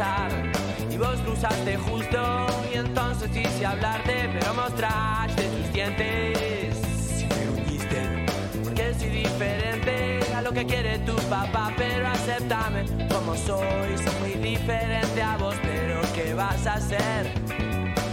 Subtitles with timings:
[0.00, 0.30] pasar.
[0.90, 7.22] Y vos cruzaste justo y entonces quise hablarte pero mostraste tus dientes.
[7.22, 8.26] Y me uniste
[8.64, 13.96] porque soy diferente a lo que quiere tu papá pero aceptame como soy.
[13.96, 17.32] Soy muy diferente a vos pero qué vas a hacer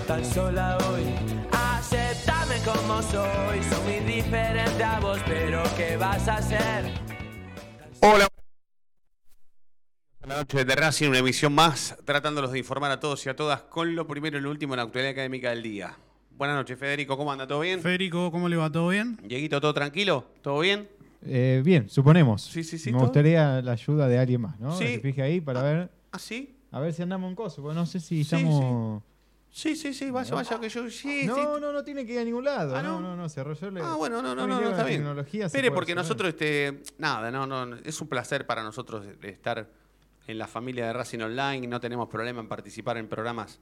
[0.08, 1.06] tan sola hoy.
[1.52, 3.64] Aceptame como soy.
[3.70, 7.07] Soy muy diferente a vos pero qué vas a hacer
[10.54, 13.96] noches de Racing, una emisión más, tratándolos de informar a todos y a todas con
[13.96, 15.96] lo primero y lo último en la actualidad académica del día.
[16.38, 17.48] Buenas noches, Federico, ¿cómo anda?
[17.48, 17.82] ¿Todo bien?
[17.82, 18.72] Federico, ¿cómo le va?
[18.72, 19.18] ¿Todo bien?
[19.24, 20.26] Dieguito, ¿todo tranquilo?
[20.42, 20.88] ¿Todo bien?
[21.26, 22.44] Eh, bien, suponemos.
[22.44, 23.08] Sí, sí, sí, Me todo.
[23.08, 24.72] gustaría la ayuda de alguien más, ¿no?
[24.78, 24.86] Sí.
[24.86, 26.56] Que se fije ahí para ver, ¿Ah, sí?
[26.72, 29.04] a ver si andamos en coso, porque no sé si Sí, estamos.
[29.50, 31.26] Sí, sí, sí, vaya, vaya, que yo sí, sí.
[31.26, 32.76] No, no, no tiene que ir a ningún lado.
[32.76, 33.10] Ah, no, ¿no?
[33.10, 33.72] no, no, se arrolló.
[33.72, 35.04] le- Ah, bueno, no, no, no, no, está bien.
[35.42, 35.96] Espere, porque resolver.
[35.96, 39.68] nosotros, este, nada, no, no, es un placer para nosotros de estar
[40.28, 43.60] en la familia de Racing Online, no tenemos problema en participar en programas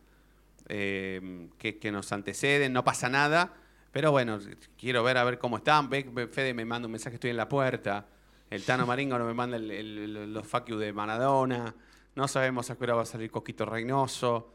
[0.68, 3.54] eh, que, nos anteceden, no pasa nada,
[3.92, 4.40] pero bueno,
[4.78, 5.90] quiero ver a ver cómo están.
[5.90, 8.08] Fede me manda un mensaje, estoy en la puerta.
[8.50, 11.74] El Tano Maringo no me manda los fuck you de Maradona.
[12.16, 14.52] No sabemos a qué hora va a salir Coquito Reynoso.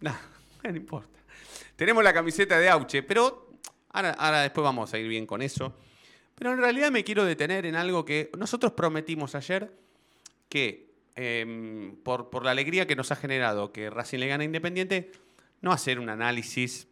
[0.00, 0.14] Nah,
[0.62, 1.18] no importa.
[1.76, 3.48] Tenemos la camiseta de Auche, pero
[3.90, 5.74] ahora, ahora después vamos a ir bien con eso.
[6.34, 9.72] Pero en realidad me quiero detener en algo que nosotros prometimos ayer,
[10.48, 14.44] que em, por, por la alegría que nos ha generado que Racing le gana a
[14.46, 15.12] Independiente,
[15.60, 16.88] no hacer un análisis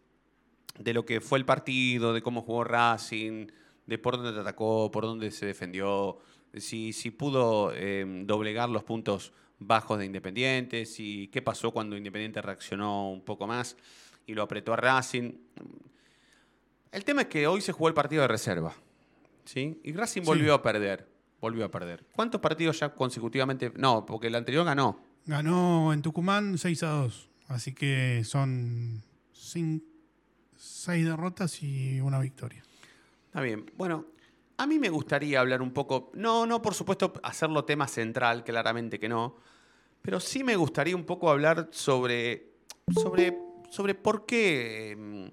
[0.79, 3.49] de lo que fue el partido, de cómo jugó Racing,
[3.87, 6.19] de por dónde atacó, por dónde se defendió,
[6.53, 11.97] de si, si pudo em, doblegar los puntos bajos de Independiente, si qué pasó cuando
[11.97, 13.77] Independiente reaccionó un poco más
[14.27, 15.33] y lo apretó a Racing.
[16.91, 18.75] El tema es que hoy se jugó el partido de reserva.
[19.45, 19.81] ¿sí?
[19.83, 20.27] Y Racing Sí.
[20.27, 21.09] volvió a perder.
[21.43, 22.07] Volvió a perder.
[22.15, 23.73] ¿Cuántos partidos ya consecutivamente?
[23.77, 24.99] No, porque el anterior ganó.
[25.27, 27.29] Ganó en Tucumán 6 a 2.
[27.49, 29.03] Así que son
[30.57, 32.63] 6 derrotas y una victoria.
[33.27, 33.67] Está bien.
[33.77, 34.07] Bueno,
[34.57, 39.01] a mí me gustaría hablar un poco, no, no, por supuesto, hacerlo tema central, claramente
[39.01, 39.37] que no,
[40.01, 42.53] pero sí me gustaría un poco hablar sobre,
[42.95, 43.37] sobre,
[43.71, 45.31] sobre por qué,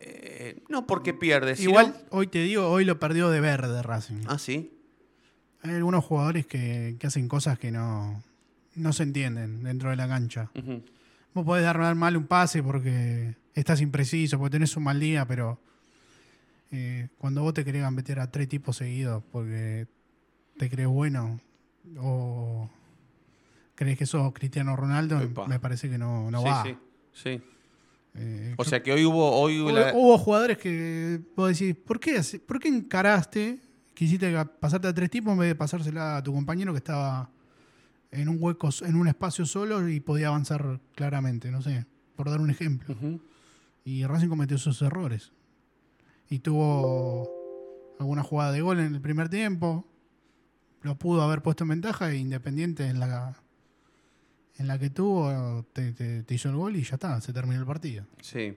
[0.00, 3.82] eh, no por qué pierde, sino- Igual, hoy te digo, hoy lo perdió de verde
[3.82, 4.24] Racing.
[4.26, 4.76] Ah, sí.
[5.62, 8.22] Hay algunos jugadores que, que hacen cosas que no,
[8.76, 10.50] no se entienden dentro de la cancha.
[10.54, 10.82] Ujú.
[11.34, 15.60] Vos podés dar mal un pase porque estás impreciso, porque tenés un mal día, pero
[16.72, 19.86] eh, cuando vos te querés meter a tres tipos seguidos porque
[20.56, 21.40] te crees bueno
[21.98, 22.70] o
[23.74, 26.62] crees que sos Cristiano Ronaldo, me parece que no, no sí, va.
[26.64, 26.76] sí,
[27.12, 27.42] sí.
[28.14, 31.76] Eh, O sea que hoy hubo, hoy hubo hubo, la- hubo jugadores que vos decís,
[31.76, 33.58] ¿por qué, ¿por qué encaraste?
[34.00, 37.28] Quisiste pasarte a tres tipos en vez de pasársela a tu compañero que estaba
[38.10, 41.84] en un hueco, en un espacio solo y podía avanzar claramente, no sé,
[42.16, 42.96] por dar un ejemplo.
[43.84, 45.32] Y Racing cometió esos errores.
[46.30, 47.28] Y tuvo
[48.00, 49.86] alguna jugada de gol en el primer tiempo.
[50.80, 53.36] Lo pudo haber puesto en ventaja e Independiente en la,
[54.56, 57.60] en la que tuvo te, te- te hizo el gol y ya está, se terminó
[57.60, 58.06] el partido.
[58.22, 58.56] Sí.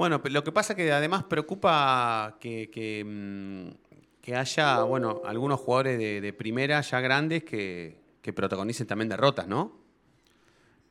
[0.00, 5.98] Bueno, lo que pasa que además preocupa que, que, mm, que haya, bueno, algunos jugadores
[5.98, 9.76] de, de primera ya grandes que, que protagonicen también derrotas, ¿no?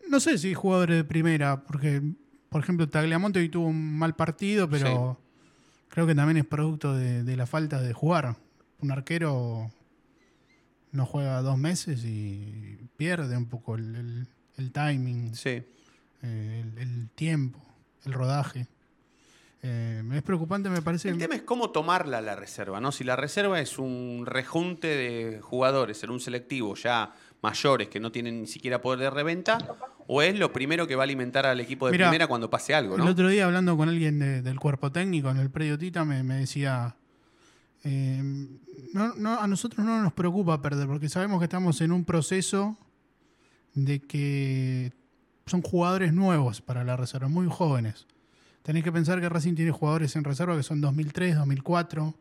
[0.07, 2.03] No sé si jugadores de primera, porque,
[2.49, 5.17] por ejemplo, Tagliamonte hoy tuvo un mal partido, pero
[5.87, 8.35] creo que también es producto de, de la falta de jugar.
[8.79, 9.71] Un arquero
[10.91, 15.63] no juega dos meses y pierde un poco el, el- el timing, Sí.
[16.21, 17.59] eh, el, el tiempo,
[18.05, 18.67] el rodaje.
[19.61, 21.09] Eh, es preocupante, me parece.
[21.09, 22.91] El tema es cómo tomarla la reserva, ¿no?
[22.93, 28.11] Si la reserva es un rejunte de jugadores en un selectivo ya mayores que no
[28.11, 29.57] tienen ni siquiera poder de reventa,
[30.07, 32.73] o es lo primero que va a alimentar al equipo de Mirá, primera cuando pase
[32.73, 33.11] algo, El ¿no?
[33.11, 36.35] otro día hablando con alguien de- del cuerpo técnico en el predio Tita me, me
[36.35, 36.95] decía,
[37.83, 38.21] eh,
[38.93, 42.77] no, no, a nosotros no nos preocupa perder porque sabemos que estamos en un proceso
[43.73, 44.91] de que
[45.45, 48.05] son jugadores nuevos para la reserva, muy jóvenes.
[48.69, 52.13] Tenés que pensar que Racing tiene jugadores en reserva que son 2003, 2004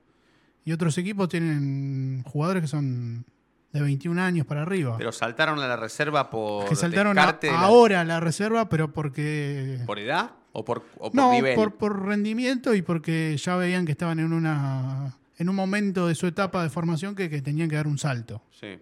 [0.65, 3.27] y otros equipos tienen jugadores que son
[3.71, 4.97] de 21 años para arriba.
[4.97, 8.91] Pero saltaron a la reserva por que saltaron a- la- ahora a la reserva, pero
[8.95, 11.55] porque por edad o por, o por no, nivel.
[11.55, 16.15] por, por rendimiento y porque ya veían que estaban en una en un momento de
[16.15, 18.79] su etapa de formación que, que tenían que dar un salto Sí.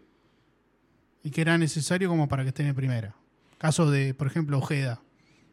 [1.24, 3.16] y que era necesario como para que estén en primera.
[3.58, 5.00] Caso de, por ejemplo, Ojeda,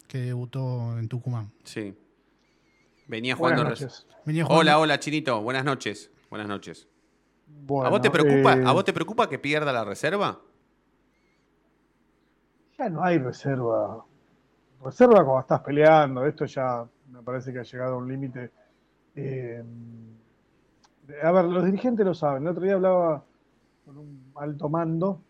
[0.08, 1.52] que debutó en Tucumán.
[1.64, 1.96] Sí.
[3.08, 3.64] Venía jugando-
[4.50, 5.42] Hola, hola, Chinito.
[5.42, 6.12] Buenas noches.
[6.30, 6.88] Buenas noches.
[7.84, 10.40] ¿A vos te preocupa, eh, ¿A vos te preocupa que pierda la reserva?
[12.78, 14.04] Ya no hay reserva.
[14.84, 16.26] Reserva cuando estás peleando.
[16.26, 18.52] Esto ya me parece que ha llegado a un límite.
[19.16, 19.64] Eh,
[21.22, 22.44] a ver, los dirigentes lo saben.
[22.44, 23.24] El otro día hablaba
[23.86, 25.22] con un alto mando.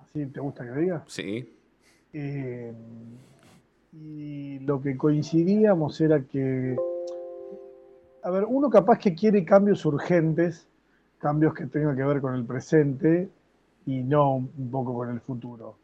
[0.00, 1.02] Así te gusta que diga.
[1.06, 1.56] Sí.
[2.12, 2.72] Eh,
[3.94, 6.76] y lo que coincidíamos era que,
[8.22, 10.68] a ver, uno capaz que quiere cambios urgentes,
[11.18, 13.28] cambios que tengan que ver con el presente
[13.86, 15.76] y no un poco con el futuro.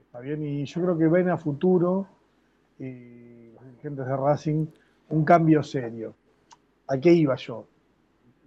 [0.00, 2.08] Está bien, y yo creo que ven a futuro
[2.78, 4.66] eh, los dirigentes de Racing
[5.10, 6.14] un cambio serio.
[6.86, 7.66] ¿A qué iba yo?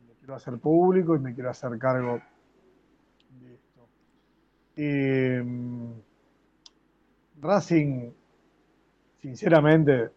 [0.08, 2.20] Me quiero hacer público y me quiero hacer cargo
[3.40, 3.88] de esto.
[4.76, 5.44] Eh,
[7.40, 8.12] Racing,
[9.22, 10.10] sinceramente,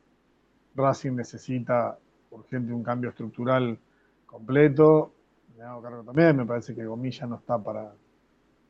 [0.74, 1.98] Racing necesita
[2.34, 3.78] urgente un cambio estructural
[4.26, 5.12] completo.
[5.56, 7.94] Me hago cargo también, me parece que Gomilla no está para,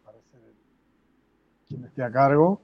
[0.05, 0.41] para ser
[1.67, 2.61] quien esté a cargo.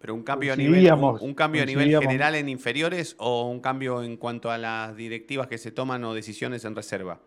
[0.00, 4.02] Pero un cambio a nivel, un, cambio a nivel general en inferiores o un cambio
[4.02, 7.20] en cuanto a las directivas que se toman o decisiones en reserva.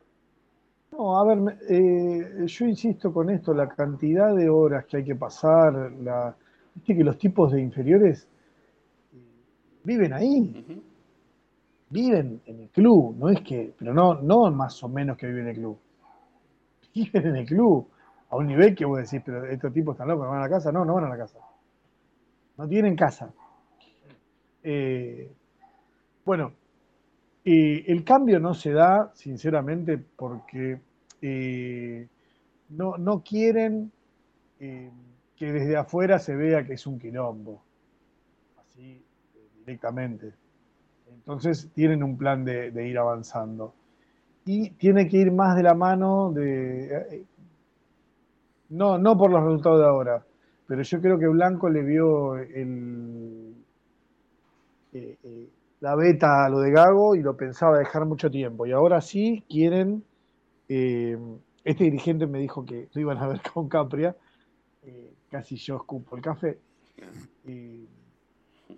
[0.92, 5.16] No, a ver, eh, yo insisto con esto, la cantidad de horas que hay que
[5.16, 6.36] pasar, la,
[6.74, 8.28] viste que los tipos de inferiores
[9.14, 9.18] eh,
[9.86, 10.54] viven ahí.
[10.60, 10.82] Ujú.
[11.90, 15.44] Viven en el club, no es que, pero no, no más o menos que viven
[15.44, 15.80] en el club.
[16.96, 17.90] Viven en el club
[18.30, 20.50] a un nivel que vos decís, pero estos tipos están locos, ¿no van a la
[20.50, 20.72] casa?
[20.72, 21.40] No, no van a la casa.
[22.58, 23.34] No tienen casa.
[24.64, 25.32] Eh,
[26.24, 26.54] bueno,
[27.44, 30.82] eh, el cambio no se da, sinceramente, porque
[31.22, 32.08] eh,
[32.70, 33.92] no, no quieren
[34.60, 34.92] eh,
[35.36, 37.62] que desde afuera se vea que es un quilombo.
[38.58, 39.06] Así,
[39.60, 40.34] directamente.
[41.10, 43.74] Entonces tienen un plan de, ir avanzando.
[44.46, 46.86] Y tiene que ir más de la mano de...
[46.96, 47.26] eh,
[48.70, 50.26] No, no por los resultados de ahora,
[50.68, 53.56] pero yo creo que Blanco le vio el,
[54.94, 55.50] eh, eh,
[55.82, 58.66] la beta a lo de Gago y lo pensaba dejar mucho tiempo.
[58.66, 60.04] Y ahora sí quieren...
[60.68, 64.16] este dirigente me dijo que lo iban a ver con Capria.
[65.30, 66.60] casi yo escupo el café.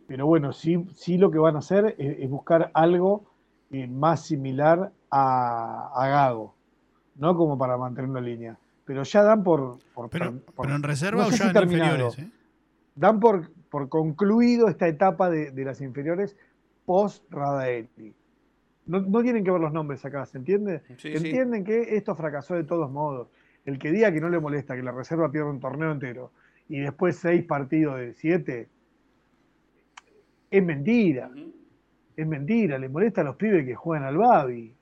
[0.08, 3.26] Pero bueno, sí, sí lo que van a hacer es, es buscar algo
[3.72, 6.54] eh, más similar a, a Gago,
[7.16, 8.58] no como para mantener una línea.
[8.86, 9.80] Pero ya dan por.
[9.94, 11.86] por- Pero, por- pero en reserva no o ya si en terminado.
[12.08, 12.20] inferiores.
[12.20, 12.32] ¿eh?
[12.96, 16.36] Dan por, por concluido esta etapa de, de las inferiores
[16.86, 18.14] post-Radaeli.
[18.86, 20.82] No, no tienen que ver los nombres acá, ¿se entiende?
[20.88, 21.08] Sí, sí.
[21.18, 23.28] Entienden que esto fracasó de todos modos.
[23.66, 26.32] El que diga que no le molesta que la reserva pierda un torneo entero
[26.70, 28.70] y después seis partidos de siete,
[30.50, 31.30] es mentira.
[32.16, 32.78] Es mentira.
[32.78, 34.74] Le molesta a los pibes que juegan al Babi.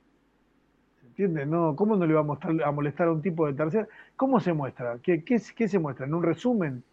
[1.01, 1.45] ¿Se entiende?
[1.45, 3.88] No, ¿Cómo no le va a, mostrar, a molestar a un tipo de tercera?
[4.15, 4.98] ¿Cómo se muestra?
[5.01, 6.05] ¿Qué, qué, qué se muestra?
[6.05, 6.84] ¿En un resumen?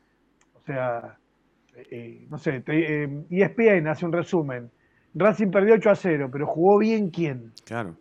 [0.55, 1.17] O sea,
[1.76, 4.71] eh, eh, no sé, te- eh, ESPN hace un resumen.
[5.14, 7.52] Racing perdió 8 a 0, pero jugó bien quién.
[7.64, 7.97] Claro.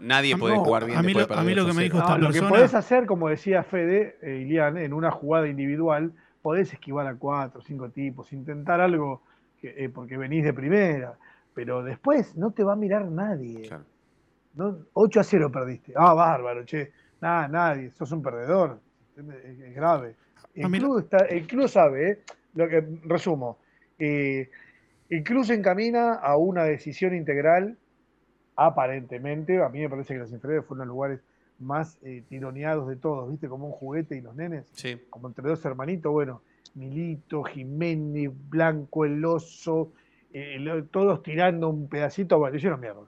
[0.00, 0.98] Nadie puede no, jugar bien.
[0.98, 1.84] a mí lo- de a mí perder lo que me 8-0.
[1.84, 5.48] dijo No, esta lo que podés hacer, como decía Fede, eh, Ilian, en una jugada
[5.48, 9.22] individual, podés esquivar a cuatro o cinco tipos, intentar algo
[9.62, 11.16] que, eh, porque venís de primera,
[11.54, 13.68] pero después no te va a mirar nadie.
[13.68, 13.84] Claro.
[14.54, 15.94] No, 8 a 0 perdiste.
[15.96, 16.92] Ah, bárbaro, che.
[17.22, 18.80] Nada, nadie, sos un perdedor.
[19.16, 19.24] Es,
[19.60, 20.16] es grave.
[20.54, 22.18] El club, está, el club sabe, ¿eh?
[22.54, 23.58] Lo que, resumo,
[23.98, 24.50] eh,
[25.08, 27.78] el club se encamina a una decisión integral,
[28.56, 29.62] aparentemente.
[29.62, 31.20] A mí me parece que los inferiores fueron los lugares
[31.58, 33.48] más eh, tironeados de todos, ¿viste?
[33.48, 35.00] Como un juguete y los nenes Sí.
[35.10, 36.42] como entre dos hermanitos, bueno,
[36.74, 39.92] Milito, Jiménez, Blanco, El Oso,
[40.32, 43.02] eh, todos tirando un pedacito, bueno, lo hicieron mierda.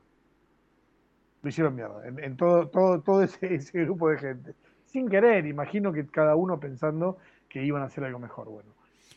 [1.42, 4.54] Lo hicieron mierda, en, en todo, todo, todo ese, grupo de gente.
[4.87, 7.18] Sin querer, imagino que cada uno pensando
[7.49, 8.49] que iban a hacer algo mejor.
[8.49, 8.71] Bueno,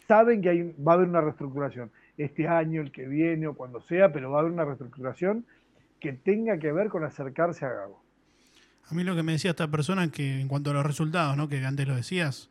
[0.07, 4.11] saben que va a haber una reestructuración este año, el que viene o cuando sea,
[4.11, 5.45] pero va a haber una reestructuración
[5.99, 8.01] que tenga que ver con acercarse a Gago.
[8.89, 11.49] A mí lo que me decía esta persona que en cuanto a los resultados, ¿no?
[11.49, 12.49] que antes lo decías,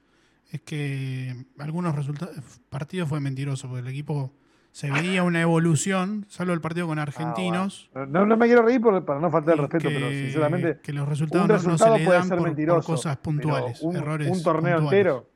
[0.51, 2.31] es que algunos resulta-
[2.69, 4.33] partidos fue mentiroso, porque el equipo
[4.73, 7.89] se veía una evolución, salvo el partido con argentinos.
[7.95, 8.21] Ah, bueno.
[8.21, 10.93] no, no me quiero reír por- para no faltar el respeto, que, pero sinceramente que
[10.93, 13.17] los resultados un no- no, resultado se le puede dan ser por, por mentiroso, cosas
[13.17, 14.99] puntuales, un, errores un torneo puntuales.
[14.99, 15.31] entero.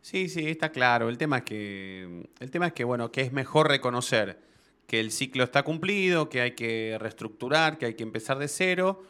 [0.00, 1.08] Sí, sí, está claro.
[1.08, 4.40] El tema es que, el tema es que, bueno, que es mejor reconocer
[4.86, 9.02] que el ciclo está cumplido, que hay que reestructurar, que hay que empezar de cero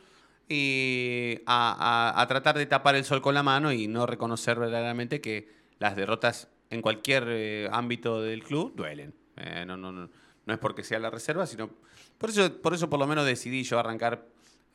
[0.48, 5.20] y a, a- tratar de tapar el sol con la mano y no reconocer verdaderamente
[5.20, 5.48] que
[5.78, 9.14] las derrotas en cualquier eh, ámbito del club duelen.
[9.36, 10.08] Eh, no, no, no,
[10.44, 11.70] no es porque sea la reserva, sino
[12.18, 14.26] por eso, por eso por lo menos decidí yo arrancar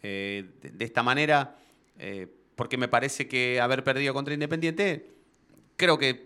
[0.04, 1.56] eh, de, de esta manera,
[1.98, 5.10] eh, porque me parece que haber perdido contra Independiente,
[5.78, 6.26] creo que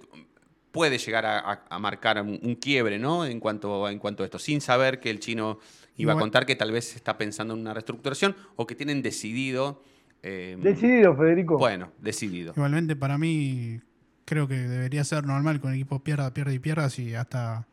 [0.75, 3.25] puede llegar a, a- a marcar un, un quiebre, ¿no?
[3.25, 5.57] En cuanto, en cuanto a esto, sin saber que el chino
[5.95, 9.81] iba a contar que tal vez está pensando en una reestructuración o que tienen decidido.
[10.21, 11.57] eh, Decidido, Federico.
[11.57, 12.51] Bueno, decidido.
[12.55, 13.79] Igualmente, para mí,
[14.25, 17.65] creo que debería ser normal que un equipo pierda, pierda y pierda si hasta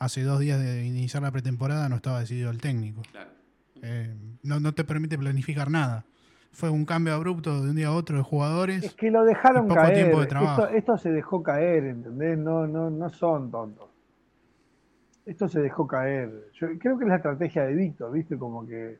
[0.00, 3.02] hace dos días de iniciar la pretemporada no estaba decidido el técnico.
[3.12, 3.30] Claro.
[3.82, 6.04] Eh, no, no te permite planificar nada.
[6.52, 8.84] Fue un cambio abrupto de un día a otro de jugadores.
[8.84, 9.94] Es que lo dejaron poco caer.
[9.94, 10.64] tiempo de trabajo.
[10.64, 12.38] Esto, esto se dejó caer, ¿entendés?
[12.38, 13.88] No, no, no son tontos.
[15.24, 16.50] Esto se dejó caer.
[16.54, 18.36] Yo creo que es la estrategia de Víctor, ¿viste?
[18.36, 18.98] Como que.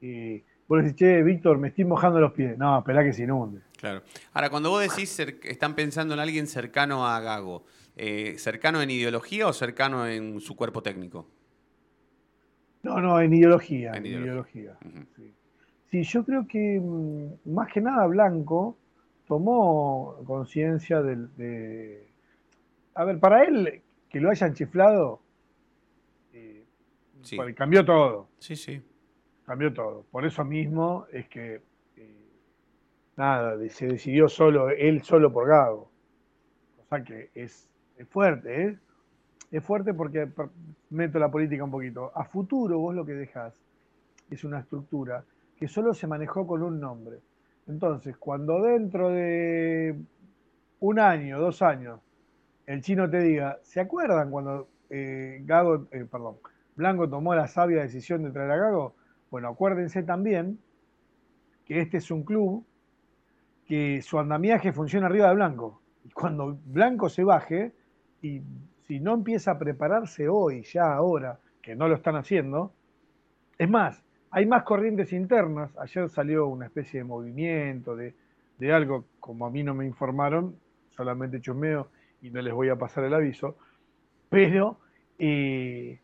[0.00, 2.56] Y vos decís, che, Víctor, me estoy mojando los pies.
[2.56, 3.60] No, esperá que se inunde.
[3.76, 4.02] Claro.
[4.32, 7.64] Ahora, cuando vos decís están pensando en alguien cercano a Gago,
[7.96, 11.26] eh, ¿cercano en ideología o cercano en su cuerpo técnico?
[12.82, 13.90] No, no, en ideología.
[13.90, 14.76] En En ideología.
[15.16, 15.34] Sí.
[15.94, 18.76] Sí, yo creo que mm, más que nada Blanco
[19.28, 22.08] tomó conciencia del- de...
[22.96, 25.20] A ver, para él, que lo hayan chiflado,
[26.32, 26.64] eh,
[27.22, 27.36] Sí.
[27.36, 28.26] bueno, cambió todo.
[28.40, 28.82] Sí, sí.
[29.46, 30.04] cambió todo.
[30.10, 31.62] Por eso mismo es que
[31.96, 32.28] eh,
[33.16, 35.92] nada, se decidió solo, él solo por Gago.
[36.82, 38.78] O sea que es, es fuerte, ¿eh?
[39.52, 40.28] Es fuerte porque
[40.90, 42.10] meto la política un poquito.
[42.16, 43.54] A futuro vos lo que dejás
[44.28, 45.24] es una estructura
[45.56, 47.20] que solo se manejó con un nombre.
[47.66, 49.96] Entonces, cuando dentro de
[50.80, 52.00] un año, dos años,
[52.66, 56.36] el chino te diga, ¿se acuerdan cuando eh, Gago, eh, perdón,
[56.76, 58.94] Blanco tomó la sabia decisión de traer a Gago?
[59.30, 60.58] Bueno, acuérdense también
[61.64, 62.64] que este es un club
[63.66, 65.80] que su andamiaje funciona arriba de Blanco.
[66.04, 67.72] Y cuando Blanco se baje,
[68.20, 68.42] y
[68.86, 72.74] si no empieza a prepararse hoy, ya ahora, que no lo están haciendo,
[73.56, 74.03] es más,
[74.34, 75.70] hay más corrientes internas.
[75.78, 78.14] Ayer salió una especie de movimiento, de,
[78.58, 80.56] de algo, como a mí no me informaron,
[80.96, 81.88] solamente chusmeo
[82.22, 83.56] y no les voy a pasar el aviso,
[84.30, 84.78] pero
[85.18, 86.00] eh,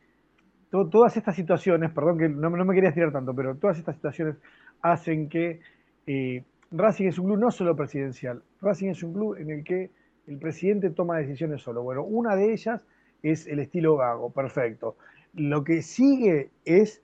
[0.71, 4.37] to- todas estas situaciones, perdón que no, me quería estirar tanto, pero todas estas situaciones
[4.83, 5.61] hacen que
[6.07, 9.91] eh, Racing es un club no solo presidencial, Racing es un club en el que
[10.27, 11.83] el presidente toma decisiones solo.
[11.83, 12.81] Bueno, una de ellas
[13.23, 14.97] es el estilo Gago, perfecto.
[15.35, 17.03] Lo que sigue es,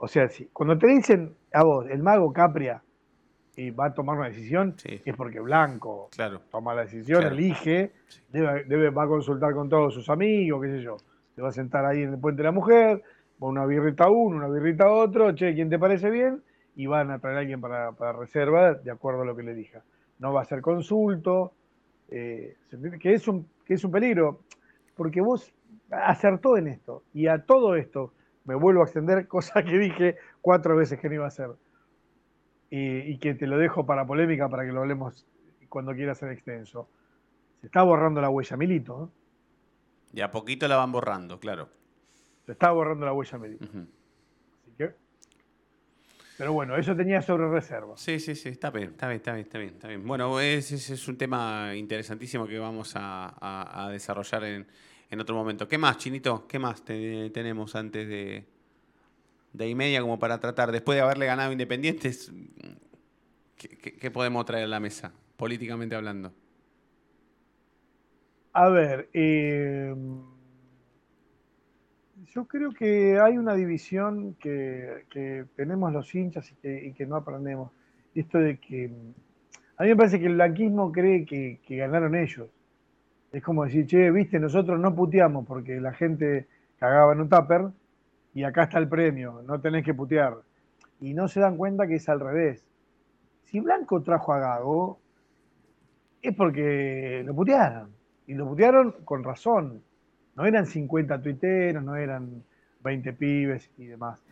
[0.00, 2.82] o sea, si, cuando te dicen a vos, el mago Capria
[3.56, 5.00] eh, va a tomar una decisión, Sí.
[5.04, 6.40] es porque Blanco Claro.
[6.50, 7.34] toma la decisión, Claro.
[7.34, 7.92] elige,
[8.30, 10.96] debe, debe- va a consultar con todos sus amigos, qué sé yo.
[11.34, 13.02] Se va a sentar ahí en el puente de la mujer,
[13.42, 16.42] va una birrita a uno, una birrita a otro, che, ¿quién te parece bien?
[16.76, 19.50] Y van a traer a alguien para, para reserva de acuerdo a lo que le
[19.52, 19.82] elija.
[20.20, 21.52] No va a ser consulto,
[22.10, 22.56] eh,
[23.00, 24.40] que, es un, que es un peligro,
[24.96, 25.52] porque vos
[25.90, 28.12] acertó en esto, y a todo esto
[28.48, 31.50] me vuelvo a extender, cosa que dije cuatro veces que no iba a hacer,
[32.70, 35.24] y, y que te lo dejo para polémica para que lo hablemos
[35.68, 36.88] cuando quiera ser extenso.
[37.60, 39.12] Se está borrando la huella Milito, ¿no?
[40.12, 41.68] Y a poquito la van borrando, claro.
[42.46, 43.64] Se está borrando la huella Milito.
[43.66, 44.94] Así que.
[46.38, 47.96] Pero bueno, eso tenía sobre reserva.
[47.96, 49.70] Sí, sí, sí, está bien, está bien, está bien, está bien.
[49.74, 50.06] Está bien.
[50.06, 54.66] Bueno, ese es, es un tema interesantísimo que vamos a, a- a desarrollar en,
[55.10, 55.68] en otro momento.
[55.68, 56.46] ¿Qué más, Chinito?
[56.48, 58.46] ¿Qué más te- tenemos antes de,
[59.52, 60.72] de y media como para tratar?
[60.72, 62.30] Después de haberle ganado Independientes,
[63.56, 66.32] ¿qué, podemos traer a la mesa, políticamente hablando?
[68.52, 69.94] A ver, eh,
[72.34, 77.06] yo creo que hay una división que, que tenemos los hinchas y que, y que
[77.06, 77.72] no aprendemos.
[78.14, 78.90] Esto de que
[79.76, 82.48] a mí me parece que el blanquismo cree que, que ganaron ellos.
[83.32, 86.46] Es como decir, che, viste, nosotros no puteamos porque la gente
[86.78, 87.68] cagaba en un tupper
[88.34, 90.36] y acá está el premio, no tenés que putear.
[91.00, 92.64] Y no se dan cuenta que es al revés.
[93.44, 95.00] Si Blanco trajo a Gago,
[96.22, 97.90] es porque lo putearon.
[98.26, 99.82] Y lo putearon con razón.
[100.36, 102.42] No eran 50 tuiteros, no eran
[102.82, 104.22] 20 pibes y demás.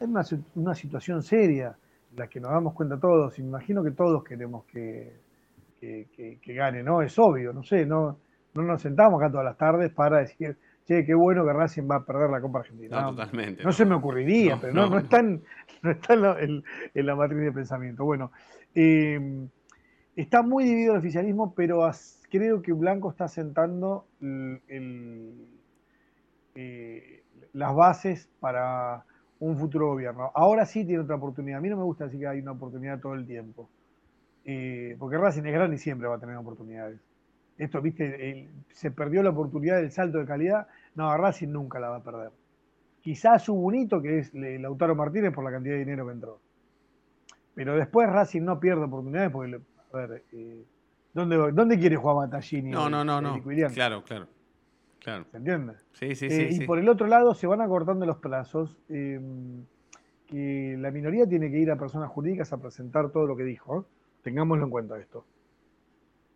[0.00, 0.22] Es una,
[0.56, 1.76] una situación seria,
[2.16, 3.38] la que nos damos cuenta todos.
[3.38, 5.14] Imagino que todos queremos que,
[5.80, 7.02] que, que- que gane, ¿no?
[7.02, 8.18] Es obvio, no sé, no,
[8.56, 11.96] no nos sentamos acá todas las tardes para decir, che, qué bueno que Racing va
[11.96, 13.00] a perder la Copa Argentina.
[13.02, 13.62] No, totalmente.
[13.64, 15.42] No se me ocurriría, No, pero no, no, está, en,
[15.82, 18.04] no está en la, en- en la matriz de pensamiento.
[18.04, 18.30] Bueno,
[18.74, 19.46] eh,
[20.14, 25.46] está muy dividido el oficialismo, pero as- creo que Blanco está sentando el- el-
[26.54, 27.22] eh,
[27.52, 29.04] las bases para
[29.38, 30.30] un futuro gobierno.
[30.34, 31.58] Ahora sí tiene otra oportunidad.
[31.58, 33.68] A mí no me gusta decir que hay una oportunidad todo el tiempo,
[34.48, 37.00] Eh, porque Racing es grande y siempre va a tener oportunidades.
[37.58, 40.66] Esto, viste, el- se perdió la oportunidad del salto de calidad.
[40.94, 42.30] No, Racing nunca la va a perder.
[43.02, 46.40] Quizás hubo un hito que es Lautaro Martínez por la cantidad de dinero que entró.
[47.54, 49.58] pero después Racing no pierde oportunidades porque,
[49.92, 50.62] a ver, eh,
[51.14, 52.70] ¿dónde, ¿dónde quiere jugar Matallini?
[52.70, 53.42] No, no, no, no.
[53.72, 54.26] Claro, claro.
[54.98, 55.24] Claro.
[55.30, 55.72] ¿Se entiende?
[55.92, 56.42] Sí, sí, Eh, sí.
[56.50, 56.66] y sí.
[56.66, 58.76] por el otro lado se van acortando los plazos.
[58.90, 59.18] eh,
[60.26, 63.80] que la minoría tiene que ir a personas jurídicas a presentar todo lo que dijo.
[63.80, 63.84] ¿eh?
[64.24, 65.24] Tengámoslo en cuenta esto.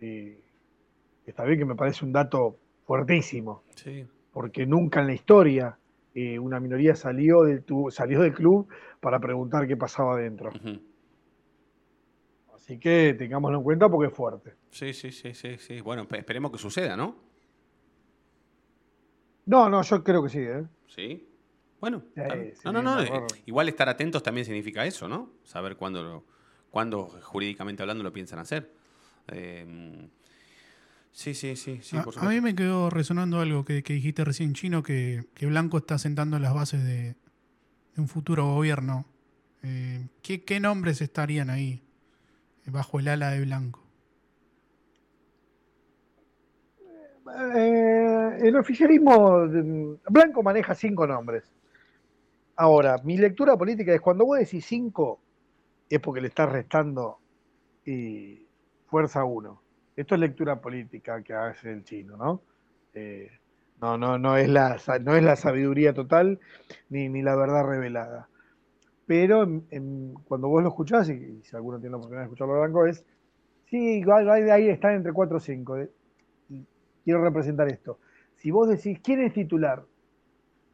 [0.01, 0.37] Y
[1.31, 4.07] está bien que me parece un dato fuertísimo, Sí.
[4.33, 5.77] porque nunca en la historia
[6.15, 8.69] eh, una minoría salió del, tu- salió del club
[9.01, 10.51] para preguntar qué pasaba adentro.
[12.55, 14.55] Así que tengámoslo en cuenta porque es fuerte.
[14.71, 15.81] Sí, sí, sí, sí, sí.
[15.81, 17.17] Bueno, pe- esperemos que suceda, ¿no?
[19.47, 20.39] No, no, yo creo que sí.
[20.41, 20.65] ¿eh?
[20.87, 21.27] Sí.
[21.81, 22.23] Bueno, Sí,
[22.55, 23.01] sí, no, no, no.
[23.01, 23.11] eh.
[23.47, 25.31] Igual estar atentos también significa eso, ¿no?
[25.45, 26.25] Saber cuándo,
[26.71, 28.71] cuándo jurídicamente hablando lo piensan hacer.
[29.29, 30.09] Eh,
[31.13, 34.25] sí, sí, sí, sí, a, por a mí me quedó resonando algo que, que dijiste
[34.25, 37.17] recién, Chino, que, que Blanco está sentando las bases de,
[37.95, 39.07] de un futuro gobierno.
[39.63, 41.83] Eh, ¿qué, qué nombres estarían ahí
[42.67, 43.85] eh, bajo el ala de Blanco?
[47.57, 51.45] Eh, el oficialismo mm, blanco maneja cinco nombres.
[52.57, 55.21] Ahora, mi lectura política es cuando vos decís cinco,
[55.89, 57.19] es porque le estás restando
[57.87, 58.47] y
[58.87, 59.63] fuerza a uno.
[60.01, 62.41] Esto es lectura política que hace el chino, ¿no?
[62.95, 63.31] Eh,
[63.83, 66.41] no, no, no es la, no es la sabiduría total
[66.89, 68.27] ni, ni la verdad revelada.
[69.05, 69.47] Pero
[70.25, 73.05] cuando vos lo escuchás, y, si alguno tiene la oportunidad de escucharlo blanco, es,
[73.67, 75.77] sí, ahí, están entre cuatro o cinco.
[75.77, 75.91] eh,
[76.49, 76.65] y
[77.05, 77.99] quiero representar esto.
[78.37, 79.85] Si vos decís, ¿quién es titular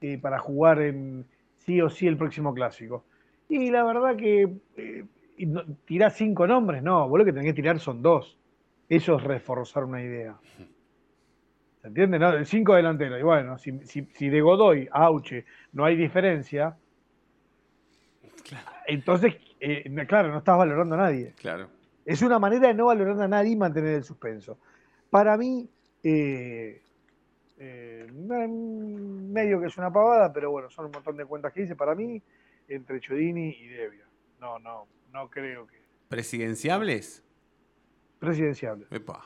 [0.02, 3.04] eh, para jugar en sí o sí el próximo clásico?
[3.48, 5.04] Y la verdad que eh,
[5.84, 8.38] tirás cinco nombres, no, vos lo que tenés que tirar son dos.
[8.88, 10.36] Eso es reforzar una idea.
[11.82, 12.18] ¿Se entiende?
[12.18, 13.18] No, el cinco delantero.
[13.18, 16.76] Y bueno, si, si, si de Godoy a Auche no hay diferencia,
[18.86, 21.34] entonces, eh, claro, no estás valorando a nadie.
[21.36, 21.68] Claro.
[22.04, 24.58] Es una manera de no valorar a nadie y mantener el suspenso.
[25.10, 25.68] Para mí,
[26.04, 26.80] eh,
[27.58, 31.62] eh, me- medio que es una pavada, pero bueno, son un montón de cuentas que
[31.62, 31.74] hice.
[31.74, 32.22] Para mí,
[32.68, 34.04] entre Chodini y Devia.
[34.40, 35.80] No, no, no creo que.
[36.08, 37.24] ¿Presidenciables?
[38.18, 38.86] Presidenciable.
[38.90, 39.24] Epa.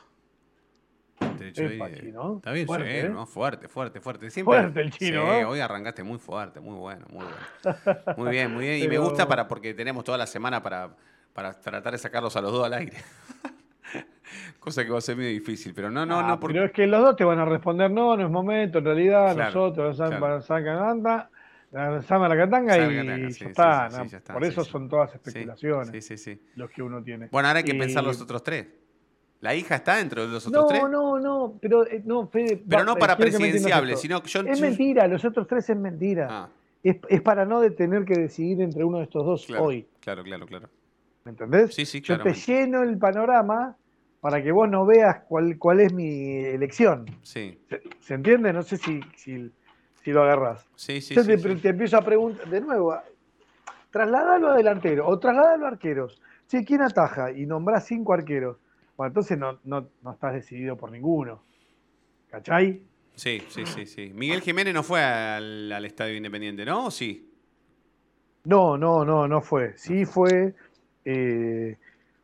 [1.55, 2.35] Epa, chino.
[2.37, 3.09] Está bien, Fuerte, sí, ¿eh?
[3.09, 3.25] ¿no?
[3.25, 4.29] Fuerte, fuerte, fuerte.
[4.29, 5.45] Siempre, Fuerte el chino, Sí, ¿eh?
[5.45, 7.37] hoy arrancaste muy fuerte, muy bueno, muy bueno.
[8.17, 8.83] Muy bien, muy bien.
[8.83, 10.95] Y me gusta para porque tenemos toda la semana para,
[11.33, 12.97] para tratar de sacarlos a los dos al aire.
[14.59, 16.39] Cosa que va a ser muy difícil, pero no, no, Ah, no.
[16.39, 16.53] Porque...
[16.53, 19.33] Pero es que los dos te van a responder, no, no es momento, en realidad,
[19.33, 20.41] Claro, nosotros, claro.
[20.41, 21.29] sacan anda,
[21.71, 26.17] lanzamos la catanga y ya, sí, está, sí, Por eso son todas especulaciones Sí, sí,
[26.17, 26.41] sí.
[26.55, 27.27] los que uno tiene.
[27.31, 28.67] Bueno, ahora hay que Y- pensar los otros tres.
[29.41, 30.89] ¿La hija está dentro de los otros No, tres?
[30.89, 33.71] no, no, pero eh, no, Fede, Pero va, no eh, para quiero que me entiendas
[33.81, 34.41] presidenciable, sino que yo...
[34.41, 36.27] Es yo- mentira, los otros tres es mentira.
[36.29, 36.49] Ah,
[36.83, 39.87] Es, es para no tener que decidir entre uno de estos dos claro, hoy.
[39.99, 40.69] claro, claro, claro.
[41.25, 41.73] ¿Me entendés?
[41.73, 43.75] Sí, sí, Yo te lleno el panorama
[44.19, 47.05] para que vos no veas cuál, cuál es mi elección.
[47.23, 48.53] Sí, ¿Se, se entiende?
[48.53, 49.51] No sé si, si,
[50.03, 50.67] si lo agarrás.
[50.75, 51.15] sí, sí.
[51.15, 51.55] Yo sí, te, sí.
[51.55, 52.95] te empiezo a preguntar, de nuevo,
[53.89, 56.21] trasladalo a delantero o trasladalo a arqueros.
[56.47, 57.31] Che, ¿quién ataja?
[57.31, 58.57] Y nombrás cinco arqueros.
[59.01, 61.43] Bueno, entonces no, no, no estás decidido por ninguno.
[62.29, 62.83] ¿Cachai?
[63.15, 64.11] Sí, sí, sí, sí.
[64.13, 66.85] Miguel Jiménez no fue al, al Estadio Independiente, ¿no?
[66.85, 67.33] ¿O sí?
[68.43, 69.75] No, no, no, no fue.
[69.75, 70.53] Sí fue
[71.03, 71.77] eh,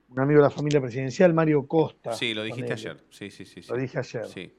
[0.09, 2.13] un amigo de la familia presidencial, Mario Costa.
[2.13, 3.03] Sí, lo dijiste ayer.
[3.09, 3.63] Sí, sí, sí.
[3.63, 3.71] sí.
[3.71, 4.27] Lo dije ayer.
[4.27, 4.53] Sí,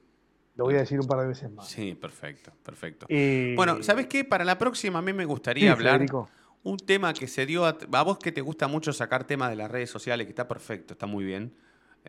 [0.55, 1.67] Lo voy a decir un par de veces más.
[1.67, 3.05] sí, perfecto, perfecto.
[3.09, 4.25] Eh, Bueno, ¿sabes qué?
[4.25, 6.29] Para la próxima a mí me sí, gustaría hablar Federico.
[6.63, 9.55] un tema que se dio a, a vos que te gusta mucho sacar temas de
[9.55, 11.53] las redes sociales, que está perfecto, está muy bien,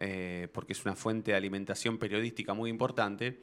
[0.01, 3.41] eh, porque es una fuente de alimentación periodística muy importante,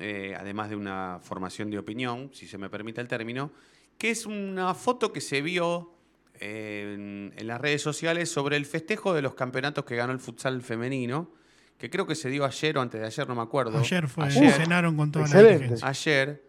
[0.00, 3.52] eh, además de una formación de opinión, si se me permite el término,
[3.96, 5.92] que es una foto que se vio
[6.40, 10.20] eh, en, en las redes sociales sobre el festejo de los campeonatos que ganó el
[10.20, 11.30] futsal femenino,
[11.78, 13.78] que creo que se dio ayer o antes de ayer, no me acuerdo.
[13.78, 14.52] Ayer fue, Ayer.
[14.52, 15.54] cenaron con toda la Excelente.
[15.58, 15.88] dirigencia.
[15.88, 16.42] ayer,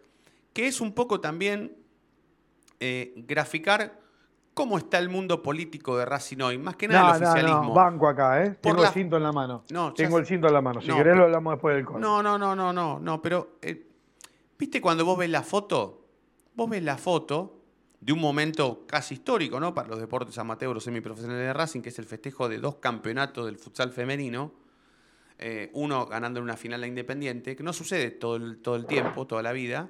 [0.52, 1.76] que es un poco también
[2.80, 3.99] eh, graficar
[4.60, 7.62] cómo está el mundo político de Racing hoy, más que nada No, el no, oficialismo.
[7.68, 8.50] no, banco acá, ¿eh?
[8.50, 9.64] Por Tengo la- el cinto en la mano.
[9.70, 10.82] No, Tengo el cinto en la mano.
[10.82, 12.02] Si No, querés lo hablamos después del corte.
[12.02, 13.86] No, no, no, no, no, no, pero eh,
[14.58, 16.04] ¿viste cuando vos ves la foto?
[16.54, 17.56] Vos ves la foto
[18.00, 19.72] de un momento casi histórico, ¿no?
[19.72, 23.46] Para los deportes amateurs o semiprofesionales de Racing, que es el festejo de dos campeonatos
[23.46, 24.52] del futsal femenino.
[25.38, 28.84] Eh, uno ganando en una final a Independiente, que no sucede todo el, todo el
[28.84, 29.88] tiempo, toda la vida.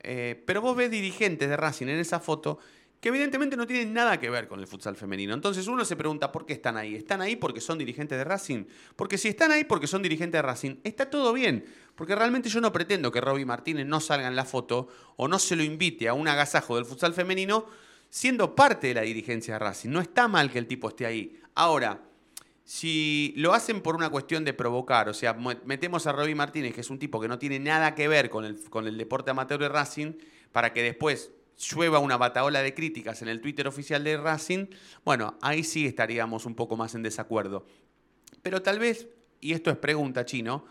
[0.00, 2.58] Eh, pero vos ves dirigentes de Racing en esa foto
[3.00, 5.34] que evidentemente no tienen nada que ver con el futsal femenino.
[5.34, 6.94] Entonces uno se pregunta, ¿por qué están ahí?
[6.94, 8.64] ¿Están ahí porque son dirigentes de Racing?
[8.96, 11.64] Porque si están ahí porque son dirigentes de Racing, está todo bien.
[11.94, 15.38] Porque realmente yo no pretendo que Robbie Martínez no salga en la foto o no
[15.38, 17.66] se lo invite a un agasajo del futsal femenino
[18.08, 19.90] siendo parte de la dirigencia de Racing.
[19.90, 21.40] No está mal que el tipo esté ahí.
[21.54, 22.02] Ahora,
[22.64, 26.74] si lo hacen por una cuestión de provocar, o sea, mo- metemos a Robbie Martínez,
[26.74, 29.30] que es un tipo que no tiene nada que ver con el, con el deporte
[29.30, 30.14] amateur de Racing,
[30.50, 34.66] para que después llueva una bataola de críticas en el Twitter oficial de Racing,
[35.04, 37.66] bueno, ahí sí estaríamos un poco más en desacuerdo.
[38.42, 39.08] Pero tal vez,
[39.40, 40.66] y esto es pregunta chino,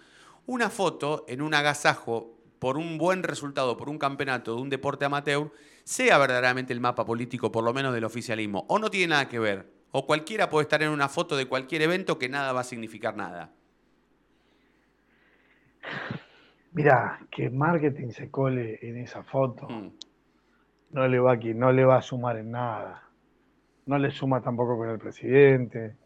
[0.45, 5.05] una foto en un agasajo por un buen resultado, por un campeonato de un deporte
[5.05, 5.51] amateur,
[5.83, 9.39] sea verdaderamente el mapa político, por lo menos del oficialismo, o no tiene nada que
[9.39, 12.63] ver, o cualquiera puede estar en una foto de cualquier evento que nada va a
[12.63, 13.53] significar nada.
[16.73, 19.67] Mirá, que marketing se cole en esa foto.
[19.69, 19.91] Mm.
[20.95, 23.03] No le va aquí, no le va a sumar en nada.
[23.85, 25.97] No le suma tampoco con el presidente,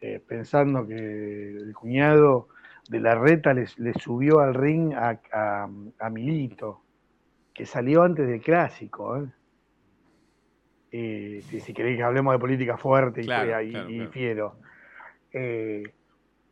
[0.00, 2.48] eh, pensando que el cuñado
[2.88, 5.68] de la reta le, subió al ring a, a-
[6.00, 6.80] a Milito,
[7.52, 9.18] que salió antes del clásico.
[9.18, 9.28] ¿eh?
[10.92, 14.10] Eh, si, si queréis que hablemos de política fuerte y, Claro, y- claro, y claro.
[14.12, 14.56] fiero.
[15.30, 15.82] Eh,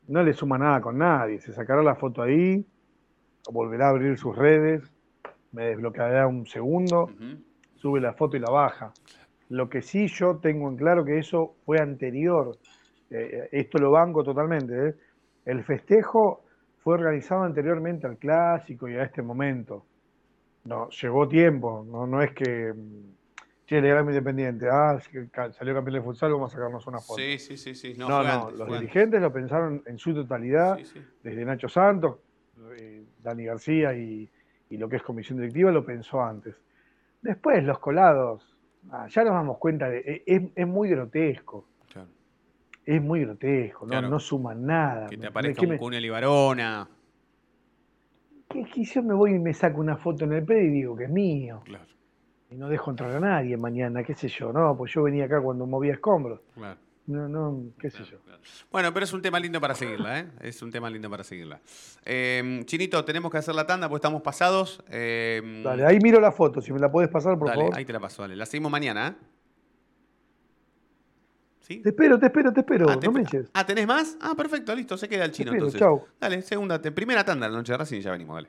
[0.09, 1.41] no le suma nada con nadie.
[1.41, 2.63] Se sacará la foto ahí,
[3.51, 4.83] volverá a abrir sus redes,
[5.53, 7.11] me desbloqueará un segundo.
[7.81, 8.93] Sube la foto y la baja.
[9.49, 12.57] Lo que sí yo tengo en claro que eso fue anterior.
[13.11, 14.89] Eh, esto lo banco totalmente.
[14.89, 14.95] ¿eh?
[15.45, 16.45] El festejo
[16.79, 19.85] fue organizado anteriormente al clásico y a este momento.
[20.65, 21.85] No, llegó tiempo.
[21.89, 24.69] No, no es que mm, che, le ganamos Independiente.
[24.71, 24.99] Ah,
[25.53, 27.19] salió campeón de futsal, vamos a sacarnos una foto.
[27.21, 27.95] Sí, sí, sí, sí.
[27.99, 28.81] No, No, no, antes, los antes.
[28.81, 31.01] dirigentes lo pensaron en su totalidad Sí, sí.
[31.25, 32.19] desde Nacho Santos,
[32.79, 34.29] eh, Dani García y,
[34.69, 36.55] y lo que es comisión directiva lo pensó antes.
[37.23, 38.57] Después, los colados,
[38.91, 42.09] ah, ya nos damos cuenta de, e- es, es muy grotesco, Claro.
[42.87, 44.09] es muy grotesco, no, Claro.
[44.09, 45.07] no suma nada.
[45.07, 46.89] Que te ¿me aparezca un ¿Qué, Cunha Libarona.
[46.89, 50.73] me- qué- qué yo me voy y me saco una foto en el predio y
[50.73, 51.61] digo que es mío?
[51.65, 51.85] Claro,
[52.51, 55.41] Y no dejo entrar a nadie mañana, qué sé yo, no, pues yo venía acá
[55.41, 56.41] cuando movía escombros.
[56.55, 56.79] claro.
[57.11, 58.21] No, no, qué sé yo.
[58.21, 58.41] Claro.
[58.71, 60.27] Bueno, pero es un tema lindo para seguirla, ¿eh?
[60.41, 61.61] Es un tema lindo para seguirla.
[62.05, 64.83] Eh, Chinito, tenemos que hacer la tanda porque estamos pasados.
[64.89, 67.77] Eh, Dale, ahí miro la foto, si me la puedes pasar, por dale, favor.
[67.77, 68.37] ahí te la paso, dale.
[68.37, 69.25] La seguimos mañana, ¿eh?
[71.61, 71.79] ¿Sí?
[71.83, 73.51] Te espero, te espero, te espero, Ah, te- no me eches.
[73.55, 74.17] ah, ¿tenés más?
[74.21, 75.81] Ah, perfecto, listo, se queda el chino espero, entonces.
[75.81, 76.05] chau.
[76.21, 78.49] Dale, segunda, primera tanda de la noche de Racing y ya venimos, dale.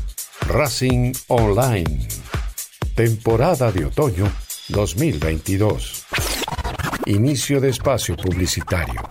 [0.47, 2.07] Racing Online.
[2.95, 4.31] Temporada de otoño
[4.69, 6.05] 2022.
[7.05, 9.10] Inicio de espacio publicitario.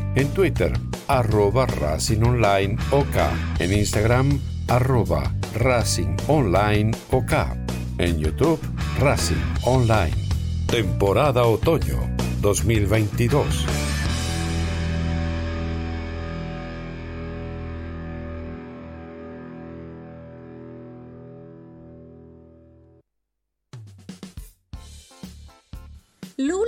[0.13, 0.73] En Twitter,
[1.07, 3.15] arroba Racing Online OK.
[3.59, 5.23] En Instagram, arroba
[5.55, 7.33] Racing Online OK.
[7.97, 8.59] En YouTube,
[8.99, 10.11] Racing Online.
[10.67, 12.09] Temporada Otoño
[12.41, 13.65] 2022.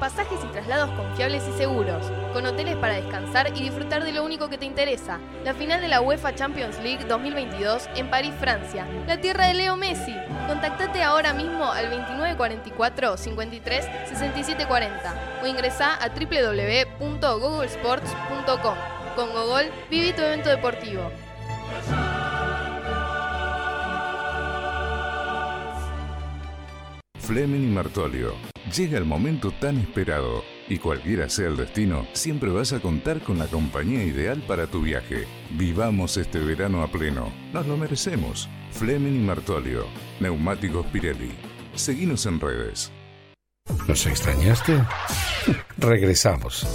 [0.00, 4.48] pasajes y traslados confiables y seguros, con hoteles para descansar y disfrutar de lo único
[4.48, 9.20] que te interesa, la final de la UEFA Champions League 2022 en París, Francia, la
[9.20, 10.16] tierra de Leo Messi.
[10.48, 18.74] Contactate ahora mismo al 2944 53 67 40 o ingresá a www.googlesports.com.
[19.14, 21.10] Con Gogol, viví tu evento deportivo.
[27.30, 28.34] Fleming y Martolio.
[28.76, 33.38] Llega el momento tan esperado y cualquiera sea el destino, siempre vas a contar con
[33.38, 35.28] la compañía ideal para tu viaje.
[35.50, 37.32] Vivamos este verano a pleno.
[37.52, 38.48] Nos lo merecemos.
[38.72, 39.84] Fleming y Martolio.
[40.18, 41.30] Neumáticos Pirelli.
[41.76, 42.90] Seguinos en redes.
[43.86, 44.82] ¿Nos extrañaste?
[45.78, 46.66] Regresamos.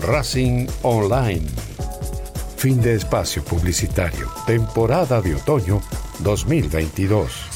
[0.00, 1.46] Racing Online.
[2.56, 4.28] Fin de espacio publicitario.
[4.48, 5.80] Temporada de otoño
[6.24, 7.51] 2022.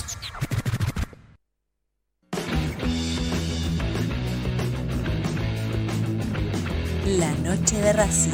[7.87, 8.33] De Racing,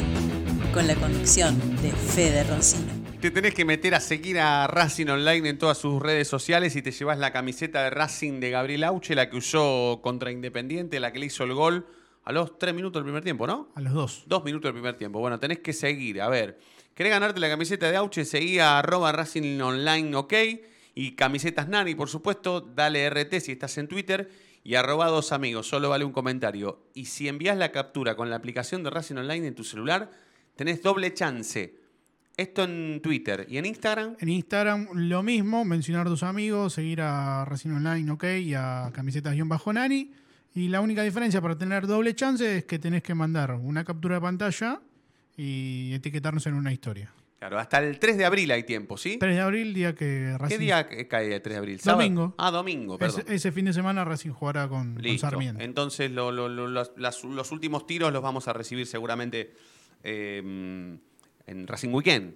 [0.73, 2.91] con la conducción de Fede Roncino.
[3.21, 6.81] Te tenés que meter a seguir a Racing Online en todas sus redes sociales y
[6.81, 11.13] te llevas la camiseta de Racing de Gabriel Auche, la que usó contra Independiente, la
[11.13, 11.85] que le hizo el gol
[12.23, 13.69] a los tres minutos del primer tiempo, ¿no?
[13.75, 14.23] A los dos.
[14.25, 15.19] Dos minutos del primer tiempo.
[15.19, 16.19] Bueno, tenés que seguir.
[16.19, 16.57] A ver,
[16.95, 18.25] ¿querés ganarte la camiseta de Auche?
[18.25, 20.33] Seguí a arroba Racing Online, ok.
[20.95, 22.59] Y camisetas Nani, por supuesto.
[22.59, 24.31] Dale RT si estás en Twitter.
[24.63, 26.87] Y arroba dos amigos, solo vale un comentario.
[26.93, 30.09] Y si envías la captura con la aplicación de Racing Online en tu celular,
[30.55, 31.75] tenés doble chance.
[32.37, 34.15] Esto en Twitter y en Instagram.
[34.19, 38.89] En Instagram lo mismo, mencionar a tus amigos, seguir a Racing Online, ok, y a
[38.93, 40.11] camisetas-nani.
[40.55, 44.15] Y la única diferencia para tener doble chance es que tenés que mandar una captura
[44.15, 44.81] de pantalla
[45.35, 47.11] y etiquetarnos en una historia.
[47.43, 49.17] Claro, hasta el 3 de abril hay tiempo, ¿sí?
[49.19, 50.55] 3 de abril, día que Racing...
[50.55, 51.79] ¿Qué día cae el 3 de abril?
[51.81, 52.01] ¿Sábado?
[52.01, 52.35] Domingo.
[52.37, 53.19] Ah, domingo, perdón.
[53.25, 54.97] Ese, ese fin de semana Racing jugará con.
[55.19, 55.61] Sarmiento.
[55.61, 59.53] Entonces lo- lo- lo- los, las- los últimos tiros los vamos a recibir seguramente
[60.03, 62.35] eh, en Racing Weekend.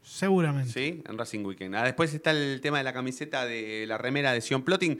[0.00, 0.72] Seguramente.
[0.72, 1.74] Sí, en Racing Weekend.
[1.76, 4.98] Ah, después está el tema de la camiseta de la remera de Sion Plotting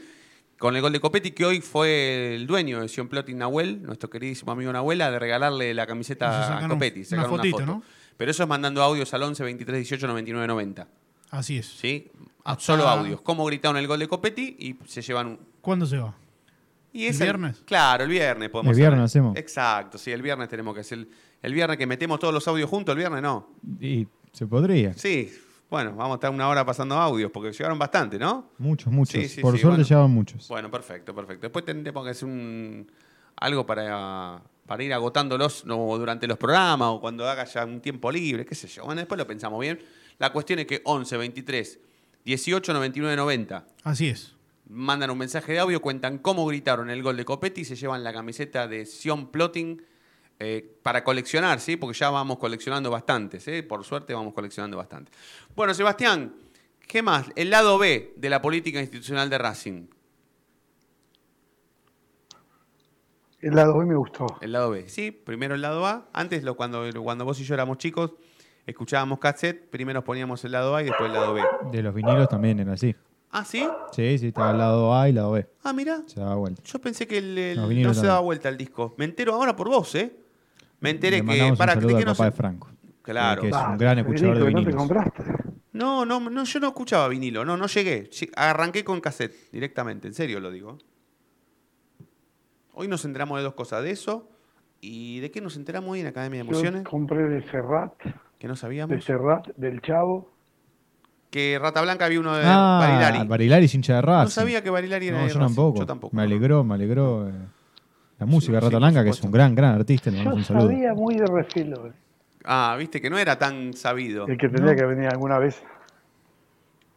[0.59, 4.11] con el gol de Copetti, que hoy fue el dueño de Sion Plotting, Nahuel, nuestro
[4.11, 6.99] queridísimo amigo Nahuela, de regalarle la camiseta a sacaron Copetti.
[7.01, 7.67] una sacaron fotito, foto.
[7.67, 7.83] ¿no?
[8.23, 10.87] Pero eso es mandando audios al 11 23 18 99 90.
[11.31, 11.67] Así es.
[11.67, 12.09] ¿Sí?
[12.45, 13.21] Ah, Hasta- Solo audios.
[13.21, 16.15] Cómo gritaron el gol de Copetti y se llevan un, ¿Cuándo se va?
[16.93, 17.63] y ¿El es viernes?
[17.65, 19.37] Claro, el viernes podemos El viernes hacer- hacemos.
[19.37, 20.99] Exacto, sí, el viernes tenemos que hacer.
[20.99, 21.09] El,
[21.43, 23.49] el viernes que metemos todos los audios juntos, el viernes no.
[23.81, 24.95] Y se podría.
[24.95, 25.33] Sí,
[25.69, 28.51] bueno, vamos a estar una hora pasando audios porque llegaron bastante, ¿no?
[28.59, 29.21] Muchos, muchos.
[29.21, 29.89] Sí, sí, Por sí, suerte bueno.
[29.89, 30.47] llevan muchos.
[30.47, 31.43] Bueno, perfecto, perfecto.
[31.43, 32.89] Después tendremos que hacer un,
[33.35, 34.41] algo para,
[34.73, 38.55] para ir agotándolos no, durante los programas o cuando haga ya un tiempo libre, qué
[38.55, 38.87] sé yo.
[38.87, 39.79] Bueno, después lo pensamos bien.
[40.19, 41.79] La cuestión es que 11, 23,
[42.25, 44.33] 18, 99, 90 Así es.
[44.71, 48.03] mandan un mensaje de audio, cuentan cómo gritaron el gol de Copetti y se llevan
[48.03, 49.83] la camiseta de Sion Plotting
[50.39, 51.77] eh, para coleccionar, ¿sí?
[51.77, 53.63] Porque ya vamos coleccionando bastantes, ¿eh?
[53.63, 55.13] Por suerte vamos coleccionando bastante.
[55.55, 56.35] Bueno, Sebastián,
[56.89, 57.27] ¿qué más?
[57.37, 59.87] El lado B de la política institucional de Racing.
[63.43, 64.27] El lado B me gustó.
[64.41, 66.09] El lado B, sí, primero el lado A.
[66.13, 68.13] Antes, lo, cuando, cuando vos y yo éramos chicos,
[68.67, 71.43] escuchábamos cassette, primero nos poníamos el lado A y después el lado B.
[71.73, 72.95] De los vinilos también era así.
[73.33, 73.67] ¿Ah, sí?
[73.93, 75.47] Sí, sí, estaba el lado A y el lado B.
[75.65, 76.03] Ah, mira.
[76.07, 76.63] Se daba vuelta.
[76.65, 78.95] Yo pensé que el- el- no se daba vuelta el disco.
[78.97, 80.15] Me entero ahora por vos, ¿eh?
[80.81, 81.43] Me enteré que.
[81.43, 82.69] un Para, saludo ¿de qué al no papá se- de Franco.
[83.03, 83.43] Claro.
[83.43, 84.77] Que es un gran escuchador de Federico, ¿no te vinilos.
[84.77, 85.23] compraste?
[85.73, 88.09] No, no, no, yo no escuchaba vinilo, no, no llegué.
[88.11, 90.79] Lle- Arranqué con cassette directamente, en serio lo digo.
[92.73, 94.29] Hoy nos enteramos de dos cosas, de eso
[94.81, 97.93] y de qué nos enteramos hoy en Academia de Yo Emociones, compré de Serrat,
[98.39, 99.05] que no de sabíamos.
[99.05, 100.31] Serrat, del Chavo.
[101.31, 103.27] Que Rata Blanca había uno de Ah, Barilari.
[103.27, 104.25] Barilari es hincha de Racing.
[104.25, 105.79] No sabía que Barilari era No, de yo tampoco.
[105.79, 106.15] Yo tampoco.
[106.15, 107.27] Me alegró, me alegró.
[107.29, 107.33] eh,
[108.19, 110.11] la música de sí, Rata Blanca, que es un gran, gran artista.
[110.11, 110.67] Le Yo un saludo.
[110.69, 111.87] sabía muy de refilo.
[111.87, 111.93] eh.
[112.45, 114.27] Ah, viste que no era tan sabido.
[114.27, 115.63] El que tendría que venir alguna vez.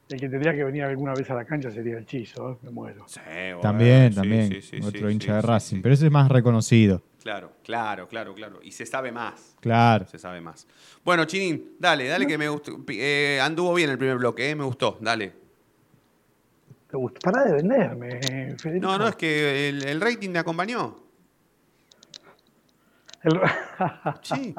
[0.08, 2.58] El que tendría que venir alguna vez a la cancha sería el Chizo, ¿eh?
[2.62, 3.06] me muero.
[3.08, 4.52] Sí, bueno, También, sí, también.
[4.52, 5.76] sí, sí, otro sí, hincha sí, de Racing.
[5.78, 5.82] sí.
[5.82, 7.02] Pero ese es más reconocido.
[7.24, 8.60] Claro, claro, claro, claro.
[8.62, 9.56] Y se sabe más.
[9.62, 10.06] Claro.
[10.06, 10.68] Se sabe más.
[11.04, 12.78] Bueno, Chinín, dale, dale que me gustó.
[12.89, 15.00] Eh, anduvo bien el primer bloque, eh, me gustó.
[15.02, 15.34] Dale.
[16.88, 17.20] ¿Te gusta?
[17.32, 18.22] Pará de venderme,
[18.60, 18.86] Federico.
[18.86, 20.98] No, no, es que el, el rating me acompañó.
[23.24, 23.39] El-
[24.22, 24.54] Sí.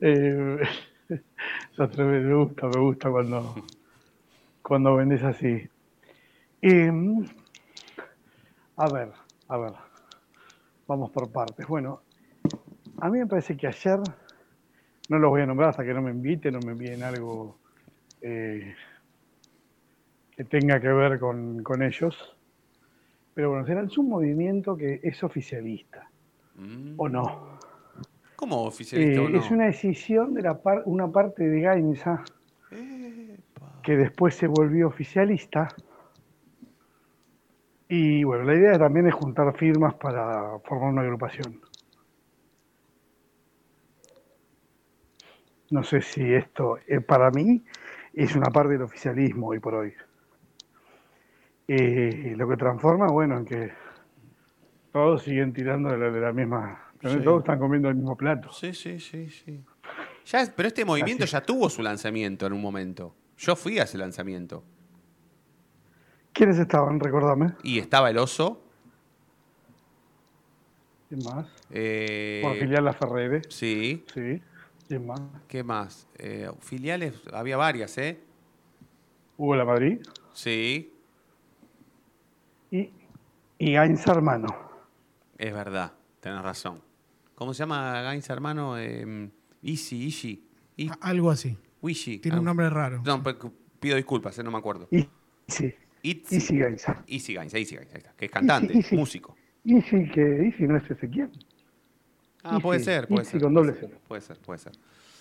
[0.00, 0.58] Eh,
[1.78, 3.54] me gusta, me gusta cuando,
[4.62, 5.68] cuando vendes así.
[6.60, 7.24] Em,
[8.76, 9.12] a ver,
[9.48, 9.72] a ver,
[10.86, 11.66] vamos por partes.
[11.66, 12.00] Bueno,
[13.00, 13.98] a mí me parece que ayer,
[15.08, 17.58] no los voy a nombrar hasta que no me inviten o me envíen algo
[18.20, 18.74] eh,
[20.36, 22.36] que tenga que ver con, con ellos,
[23.34, 26.08] pero bueno, se lanzó un movimiento que es oficialista,
[26.54, 26.94] Mm.
[26.96, 27.57] ¿o no?
[28.38, 29.36] ¿Cómo oficialista Eh, o no?
[29.36, 32.22] Es una decisión de la par- una parte de Gainza
[33.82, 35.66] que después se volvió oficialista.
[37.88, 41.60] Y bueno, la idea también es juntar firmas para formar una agrupación.
[45.70, 47.64] No sé si esto, eh, para mí,
[48.12, 49.94] es una parte del oficialismo hoy por hoy.
[51.66, 53.72] Eh, lo que transforma, bueno, en que
[54.92, 56.87] todos siguen tirando de la, de la misma...
[57.02, 57.18] Sí.
[57.22, 58.52] Todos están comiendo el mismo plato.
[58.52, 59.64] Sí, sí, sí, sí.
[60.26, 61.32] Ya, pero este movimiento Así.
[61.32, 63.14] ya tuvo su lanzamiento en un momento.
[63.38, 64.64] Yo fui a ese lanzamiento.
[66.32, 66.98] ¿Quiénes estaban?
[67.00, 67.54] Recordame.
[67.62, 68.60] Y estaba el oso.
[71.08, 71.46] ¿Quién más?
[71.70, 73.42] eh, Por filial La Ferrere.
[73.48, 74.04] Sí.
[74.12, 74.42] Sí.
[74.86, 75.20] ¿Quién más?
[75.46, 76.06] ¿Qué más?
[76.18, 78.20] Eh, filiales, había varias, ¿eh?
[79.36, 80.00] Hugo La Madrid.
[80.32, 80.92] Sí,
[82.70, 82.90] Y,
[83.58, 84.48] y Hermano.
[85.38, 86.80] es verdad, tenés razón.
[87.38, 88.76] ¿Cómo se llama Gainza, hermano?
[88.76, 89.30] Eh,
[89.62, 90.44] Easy, Ishi.
[90.76, 91.56] I- A- Algo así.
[91.80, 92.18] Wishi.
[92.18, 93.00] Tiene un nombre raro.
[93.04, 93.36] No, pues,
[93.78, 94.88] pido disculpas, eh, no me acuerdo.
[95.46, 95.72] Sí.
[96.02, 96.34] Itzy.
[96.34, 97.04] Easy Gainza.
[97.06, 98.96] Easy Gainza, Easy Gainza, ahí está, que es cantante, Easy, Easy.
[98.96, 99.36] músico.
[99.64, 101.30] Easy que Easy no es Ezequiel.
[102.42, 103.40] Ah, puede ser, puede Easy ser.
[103.42, 104.00] con puede doble ser, cero.
[104.08, 104.72] Puede ser, puede ser.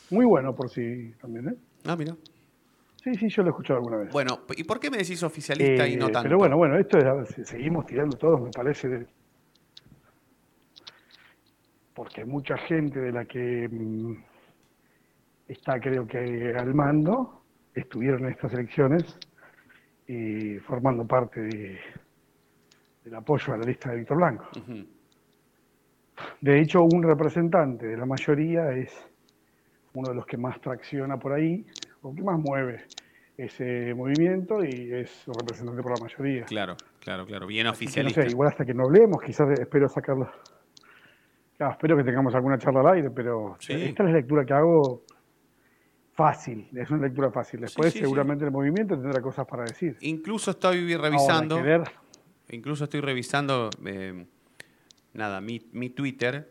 [0.10, 1.56] Muy bueno por sí también, ¿eh?
[1.86, 2.16] Ah, mira.
[3.04, 4.12] Sí, sí, yo lo he escuchado alguna vez.
[4.12, 6.24] Bueno, ¿y por qué me decís oficialista y no Eh, tanto?
[6.30, 8.88] Pero bueno, bueno, esto es, seguimos tirando todos, me parece.
[8.88, 9.08] de-
[11.98, 14.24] Porque mucha gente de la que mm,
[15.48, 17.42] está, creo que al mando,
[17.74, 19.20] estuvieron en estas elecciones
[20.06, 21.80] y formando parte de-
[23.04, 24.46] del apoyo a la lista de Víctor Blanco.
[26.40, 28.94] De hecho, un representante de la mayoría es
[29.94, 31.66] uno de los que más tracciona por ahí,
[32.02, 32.86] o que más mueve
[33.38, 36.46] ese movimiento y es un representante por la mayoría.
[36.46, 37.48] Claro, claro, claro.
[37.48, 38.22] Bien oficialista.
[38.22, 40.30] no sé, igual hasta que no hablemos, quizás espero sacarlo.
[41.58, 43.74] Claro, espero que tengamos alguna charla al aire, pero Sí.
[43.74, 45.04] esta es la lectura que hago
[46.14, 47.62] fácil, es una lectura fácil.
[47.62, 48.06] Después sí, sí.
[48.06, 49.98] seguramente el movimiento tendrá cosas para decir.
[50.02, 51.58] Incluso estoy Ahora, revisando.
[51.58, 51.84] querer-
[52.50, 54.26] Incluso estoy revisando, eh,
[55.14, 56.50] nada, mi, mi Twitter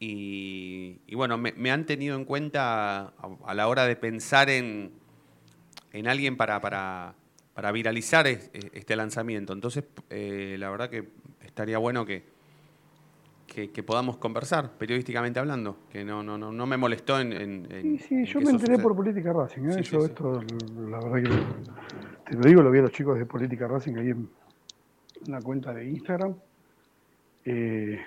[0.00, 3.12] y, y bueno, me, me han tenido en cuenta a,
[3.44, 4.92] a la hora de pensar en,
[5.92, 7.14] en alguien para, para,
[7.54, 9.52] para viralizar es- este lanzamiento.
[9.52, 11.08] Entonces, eh, la verdad que
[11.42, 12.24] estaría bueno que,
[13.46, 17.32] que, que podamos conversar, periodísticamente hablando, que no, no, no, no me molestó en...
[17.32, 19.62] en- en- Sí, sí, yo me enteré por Política Racing.
[19.62, 19.82] ¿eh?
[19.82, 20.12] Sí, yo sí, sí.
[20.12, 23.96] esto, la verdad que te lo digo, lo vi a los chicos de Política Racing
[23.96, 24.28] ahí en
[25.26, 26.34] una cuenta de Instagram.
[27.44, 28.00] Eh,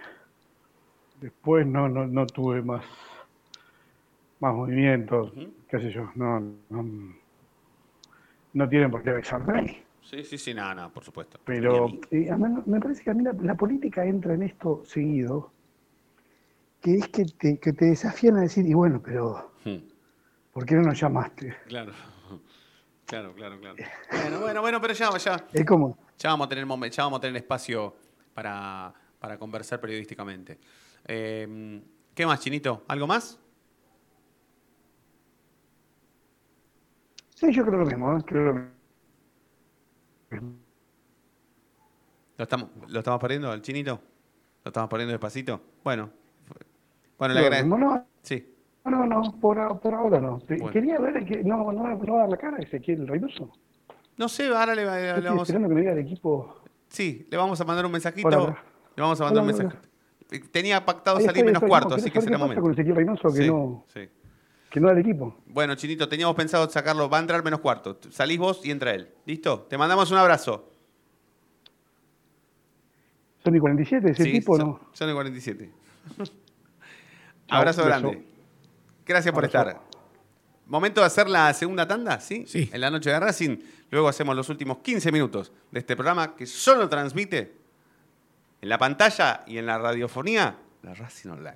[1.19, 2.83] después no, no, no tuve más,
[4.39, 5.31] más movimientos,
[5.69, 6.11] qué sé yo.
[6.15, 6.85] No, no,
[8.53, 9.86] no tienen por qué avisarme.
[10.09, 11.37] Sí, sí, sí, nada, nada, por supuesto.
[11.43, 12.31] Pero eh,
[12.65, 15.51] me parece que a mí la, la política entra en esto seguido,
[16.81, 19.83] que es que te, que te desafían a decir, y bueno, pero Hmm.
[20.53, 21.53] ¿por qué no nos llamaste?
[21.67, 21.91] Claro,
[23.05, 23.75] claro, claro, claro.
[24.09, 27.21] Bueno, bueno, bueno, pero ya, ya, Es como, ya vamos a tener ya vamos a
[27.21, 27.93] tener espacio
[28.33, 30.57] para, para conversar periodísticamente.
[31.05, 31.81] Eh,
[32.15, 32.85] ¿Qué más, Chinito?
[32.87, 33.39] ¿Algo más?
[37.35, 38.21] sí, yo creo lo mismo, ¿eh?
[38.25, 38.76] creo lo mismo.
[42.37, 43.99] ¿Lo estamos, ¿Lo estamos perdiendo al Chinito?
[44.63, 45.61] ¿Lo estamos perdiendo despacito?
[45.83, 46.09] Bueno.
[47.17, 47.77] Bueno, le agradezco.
[47.77, 48.53] no, Sí.
[48.85, 50.39] no, no, por, por ahora no.
[50.47, 50.69] Bueno.
[50.71, 53.51] Quería ver, que no, no, no va a dar la cara Ezequiel Reynoso.
[54.17, 56.55] No sé, ahora le, le- le vamos esperando que me diga el equipo,
[56.89, 58.27] Sí, le vamos a mandar un mensajito.
[58.27, 58.63] Hola, hola.
[58.95, 59.87] Le vamos a mandar Hola, un mensajito.
[60.51, 62.61] Tenía pactado salir menos cuarto, así ¿querés que será momento.
[62.61, 64.09] con Ezequiel Reynoso que Sí, no- sí.
[64.69, 65.35] Que no da el equipo.
[65.47, 67.09] Bueno, Chinito, teníamos pensado sacarlo.
[67.09, 67.97] Va a entrar menos cuarto.
[68.11, 69.09] Salís vos y entra él.
[69.25, 69.61] ¿Listo?
[69.69, 70.69] Te mandamos un abrazo.
[73.43, 74.79] Son y 47, ese Sí, tipo son, no.
[74.91, 75.71] son el 47.
[77.47, 77.87] abrazo beso.
[77.87, 78.25] grande.
[79.05, 79.69] Gracias por Abrazo.
[79.69, 79.87] estar.
[80.65, 82.43] Momento de hacer la segunda tanda, ¿sí?
[82.45, 82.69] Sí.
[82.73, 83.57] En la noche de Racing.
[83.89, 87.55] Luego hacemos los últimos 15 minutos de este programa que solo transmite
[88.61, 91.55] en la pantalla y en la radiofonía la Racing Online.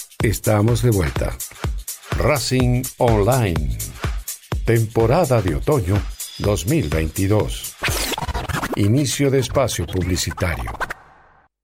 [0.23, 1.35] estamos de vuelta.
[2.17, 3.77] Racing Online.
[4.65, 5.99] Temporada de otoño
[6.39, 7.75] 2022.
[8.75, 10.71] Inicio de espacio publicitario.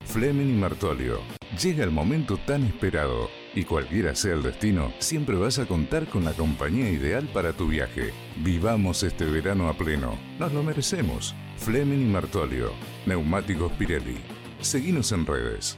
[0.05, 1.19] Fleming y Martolio.
[1.61, 6.23] Llega el momento tan esperado y cualquiera sea el destino, siempre vas a contar con
[6.23, 8.11] la compañía ideal para tu viaje.
[8.37, 10.17] Vivamos este verano a pleno.
[10.39, 11.35] Nos lo merecemos.
[11.57, 12.71] Fleming y Martolio.
[13.05, 14.17] Neumáticos Pirelli.
[14.61, 15.77] Seguinos en redes.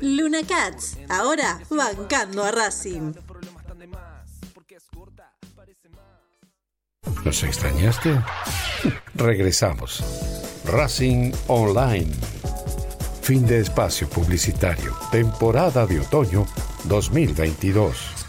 [0.00, 3.12] Luna Cats, ahora bancando a Racing.
[7.24, 8.18] ¿Nos extrañaste?
[9.14, 10.02] Regresamos.
[10.64, 12.10] Racing Online.
[13.22, 14.96] Fin de espacio publicitario.
[15.10, 16.46] Temporada de otoño
[16.84, 18.19] 2022.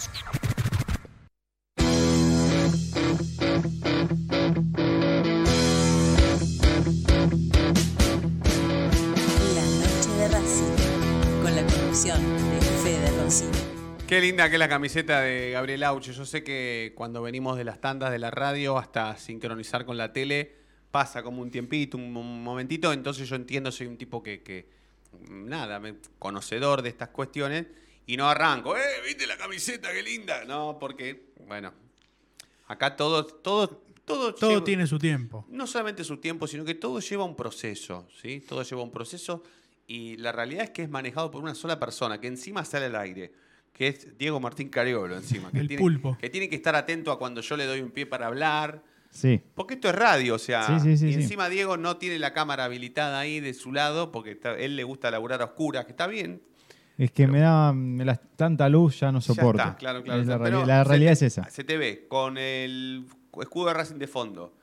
[14.32, 16.14] Linda que es la camiseta de Gabriel Auche.
[16.14, 20.14] Yo sé que cuando venimos de las tandas de la radio hasta sincronizar con la
[20.14, 20.56] tele,
[20.90, 22.94] pasa como un tiempito, un, momentito.
[22.94, 24.70] Entonces yo entiendo, soy un tipo que, que,
[25.30, 27.68] nada, me- conocedor de estas cuestiones
[28.08, 28.82] y no arranco, ¡eh!
[29.06, 29.92] ¿Viste la camiseta?
[29.92, 30.46] ¡Qué linda!
[30.46, 31.74] No, porque, bueno,
[32.68, 33.68] acá todo, todo,
[34.06, 35.46] todo, Todo lleva- tiene su tiempo.
[35.50, 38.40] no solamente su tiempo, sino que todo lleva un proceso, ¿sí?
[38.48, 39.44] Todo lleva un proceso
[39.88, 42.96] Y la realidad es que es manejado por una sola persona, que encima sale al
[42.96, 43.34] aire,
[43.74, 45.52] que es Diego Martín Cariolo encima.
[45.52, 46.18] Que El tiene, pulpo.
[46.20, 48.84] Que tiene que estar atento a cuando yo le doy un pie para hablar.
[49.10, 49.42] Sí.
[49.56, 51.22] Porque esto es radio, o sea, Sí, sí, sí, y sí.
[51.24, 54.84] encima Diego no tiene la cámara habilitada ahí de su lado, porque está- él le
[54.86, 56.42] gusta laburar a oscuras, que está bien.
[56.98, 59.62] Es que me da me la- tanta luz, ya no Ya soporto.
[59.62, 60.22] está, claro, claro.
[60.22, 61.50] Es la, realidad te- es esa.
[61.50, 63.06] Se te ve con el
[63.42, 64.54] escudo de Racing de fondo,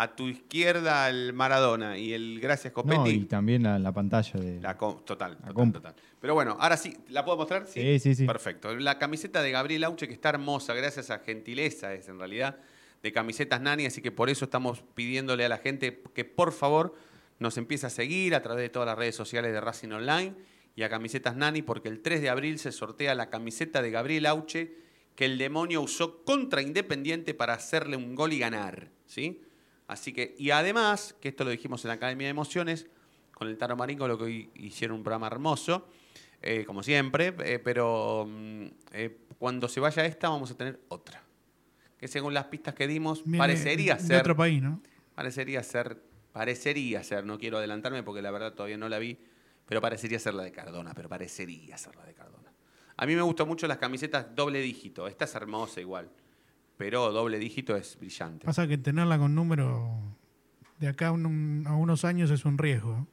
[0.00, 3.10] a tu izquierda el Maradona y el Gracias No, Copetti.
[3.10, 4.60] y también la, la pantalla de.
[4.60, 5.94] La com- total, total, total.
[6.20, 7.66] Pero bueno, ahora sí, ¿la puedo mostrar?
[7.66, 8.24] Sí, sí, sí.
[8.26, 8.74] Perfecto.
[8.76, 12.58] La camiseta de Gabriel Auche, que está hermosa, gracias a gentileza es en realidad,
[13.02, 16.94] de camisetas Nani, así que por eso estamos pidiéndole a la gente que por favor
[17.38, 20.34] nos empiece a seguir a través de todas las redes sociales de Racing Online
[20.76, 24.26] y a Camisetas Nani, porque el 3 de abril se sortea la camiseta de Gabriel
[24.26, 24.74] Auche
[25.16, 29.42] que el demonio usó contra Independiente para hacerle un gol y ganar, ¿sí?
[29.88, 32.86] Así que, y además, que esto lo dijimos en la Academia de Emociones,
[33.32, 35.88] con el Taro Maringo, lo que hoy hicieron un programa hermoso,
[36.42, 41.22] eh, como siempre, eh, pero mm, eh, cuando se vaya esta vamos a tener otra.
[41.98, 44.20] Que según las pistas que dimos, parecería de ser...
[44.20, 44.80] otro país, ¿no?
[45.14, 46.00] Parecería ser,
[46.32, 49.18] parecería ser, no quiero adelantarme porque la verdad todavía no la vi,
[49.66, 52.52] pero parecería ser la de Cardona, pero parecería ser la de Cardona.
[52.96, 56.10] A mí me gustan mucho las camisetas doble dígito, esta es hermosa igual,
[56.78, 58.46] pero doble dígito es brillante.
[58.46, 59.90] Pasa que tenerla con número
[60.78, 63.06] de acá a, un- a unos años es un riesgo.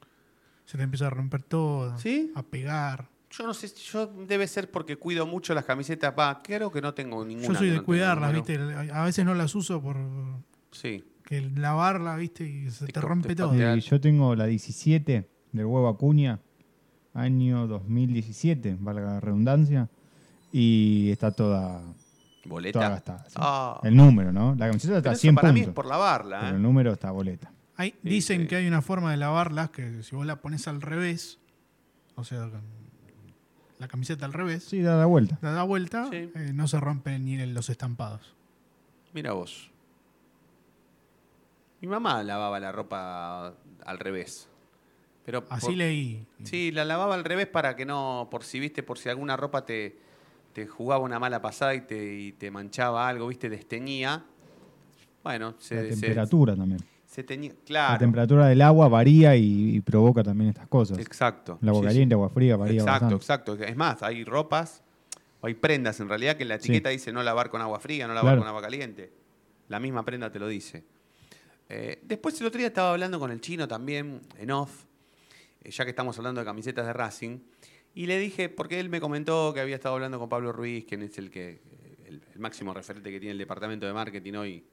[0.66, 2.32] Se te empieza a romper todo, ¿Sí?
[2.36, 3.10] a pegar.
[3.32, 6.94] Yo no sé, yo debe ser porque cuido mucho las camisetas, va, creo que no
[6.94, 7.48] tengo ninguna.
[7.50, 8.34] Yo soy que de no cuidarlas.
[8.34, 8.56] ¿viste?
[8.94, 9.98] A veces no las uso por
[10.72, 11.04] Sí.
[11.26, 12.48] que lavarla, ¿viste?
[12.48, 13.54] Y se te, rompe todo.
[13.54, 16.40] Eh, yo tengo la 17 del huevo Acuña,
[17.14, 19.90] año 2017, valga la redundancia,
[20.52, 21.82] y está toda,
[22.46, 22.80] ¿Boleta?
[22.80, 23.26] toda gastada.
[23.28, 23.36] sí.
[23.38, 23.80] Ah.
[23.84, 24.56] El número, ¿no?
[24.56, 25.70] La camiseta está Pero a eso 100 para mí puntos.
[25.72, 26.56] es por lavarla, pero ¿eh?
[26.56, 27.52] el número está boleta.
[27.78, 28.48] Hay- Sí, dicen sí.
[28.48, 31.40] que hay una forma de lavarlas que si vos la pones al revés,
[32.16, 32.62] o sea, con
[33.80, 35.38] la camiseta al revés, Sí, da la vuelta.
[35.42, 36.32] la da vuelta, Sí.
[36.34, 38.34] eh, no se rompen ni los estampados.
[39.14, 39.72] Mira vos.
[41.82, 43.54] Mi mamá lavaba la ropa
[43.86, 44.48] al revés.
[45.26, 46.28] Pero Así por- leí.
[46.44, 49.66] Sí, la lavaba al revés para que no, por si viste, por si alguna ropa
[49.66, 49.98] te,
[50.56, 54.24] te jugaba una mala pasada y te, y te manchaba algo, viste, desteñía.
[55.22, 56.80] Bueno, se, La se- temperatura también.
[57.06, 57.52] se teñía.
[57.52, 57.98] La Claro.
[58.00, 60.98] temperatura del agua varía y, y provoca también estas cosas.
[60.98, 61.60] Exacto.
[61.62, 62.16] El agua Sí, caliente, sí.
[62.16, 63.16] agua fría varía Exacto, bastante.
[63.16, 63.54] exacto.
[63.66, 64.82] Es más, hay ropas
[65.42, 66.70] o hay prendas en realidad que la Sí.
[66.70, 68.42] etiqueta dice no lavar con agua fría, no lavar Claro.
[68.44, 69.12] con agua caliente.
[69.68, 70.86] La misma prenda te lo dice.
[71.68, 74.84] Eh, después el otro día estaba hablando con el chino también, en off,
[75.66, 77.40] eh, ya que estamos hablando de camisetas de Racing,
[77.96, 81.02] y le dije, porque él me comentó que había estado hablando con Pablo Ruiz, quien
[81.02, 81.62] es el que
[82.06, 84.66] el, el máximo referente que tiene el departamento de marketing hoy,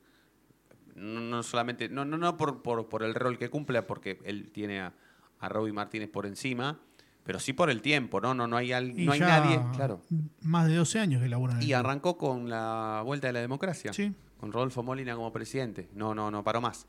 [0.94, 4.50] no, no solamente, no, no, no por, por, por el rol que cumple, porque él
[4.52, 4.92] tiene a,
[5.40, 6.78] a Roby Martínez por encima,
[7.24, 8.34] pero sí por el tiempo, ¿no?
[8.34, 10.02] No, no hay, al- no hay nadie, claro.
[10.42, 13.40] Más de 12 años que laburan en el Y arrancó con la vuelta de la
[13.40, 13.92] democracia.
[13.92, 14.12] Sí.
[14.38, 15.88] Con Rodolfo Molina como presidente.
[15.94, 16.84] No, no, no paró más.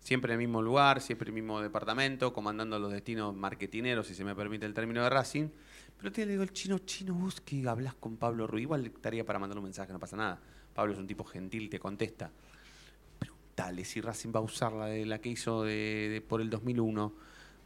[0.00, 4.14] Siempre en el mismo lugar, siempre en el mismo departamento, comandando los destinos marketineros, si
[4.14, 5.48] se me permite el término de Racing.
[6.00, 9.24] Pero te le digo, el chino, chino, vos que hablas con Pablo Ruiz, igual estaría
[9.24, 10.38] para mandar un mensaje, no pasa nada.
[10.74, 12.30] Pablo es un tipo gentil, te contesta.
[13.18, 16.48] Preguntale si Racing va a usar la, de, la que hizo de, de- por el
[16.48, 17.12] 2001.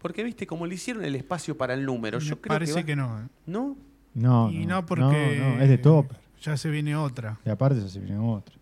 [0.01, 2.81] Porque, viste, como le hicieron el espacio para el número, Me yo creo parece que,
[2.81, 3.21] va- que no.
[3.21, 3.29] ¿eh?
[3.47, 3.77] ¿No?
[4.15, 5.03] No, y no, no, porque
[5.39, 6.07] no, no, es de top.
[6.43, 7.39] ya se viene otra.
[7.45, 8.55] Y aparte eso se viene otra.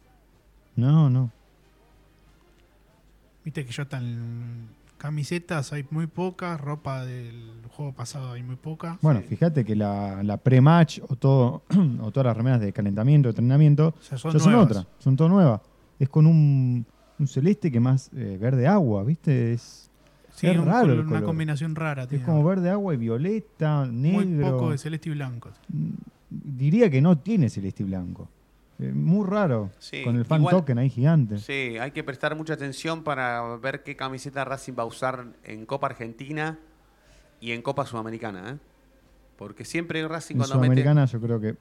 [0.77, 1.31] No, no.
[3.45, 4.69] Viste que ya están
[5.03, 7.35] camisetas, hay muy pocas, ropa del
[7.77, 8.99] juego pasado hay muy poca.
[9.03, 11.63] Bueno, fíjate que la, la pre-match o, todo,
[12.01, 15.29] o todas las remeras de calentamiento, de entrenamiento, sea, son ya son otras, son todo
[15.29, 15.61] nuevas.
[15.99, 16.87] Es con un,
[17.19, 19.53] un celeste que más eh, verde agua, ¿viste?
[19.55, 19.89] Es,
[20.35, 22.05] Sí, es un raro color- el una combinación rara.
[22.05, 22.25] Es tiene.
[22.25, 24.25] como verde agua y violeta, negro.
[24.25, 25.51] Muy poco de celeste y blanco.
[26.31, 28.29] Diría que no tiene celeste y blanco.
[28.79, 29.71] Eh, muy raro.
[29.79, 31.39] Sí, con el fan igual- token ahí gigante.
[31.39, 35.67] Sí, hay que prestar mucha atención para ver qué camiseta Racing va a usar en
[35.67, 36.59] Copa Argentina
[37.41, 38.59] y en Copa Sudamericana, ¿eh?
[39.37, 40.67] Porque siempre Racing En cuando mete...
[40.67, 41.57] Sudamericana yo creo que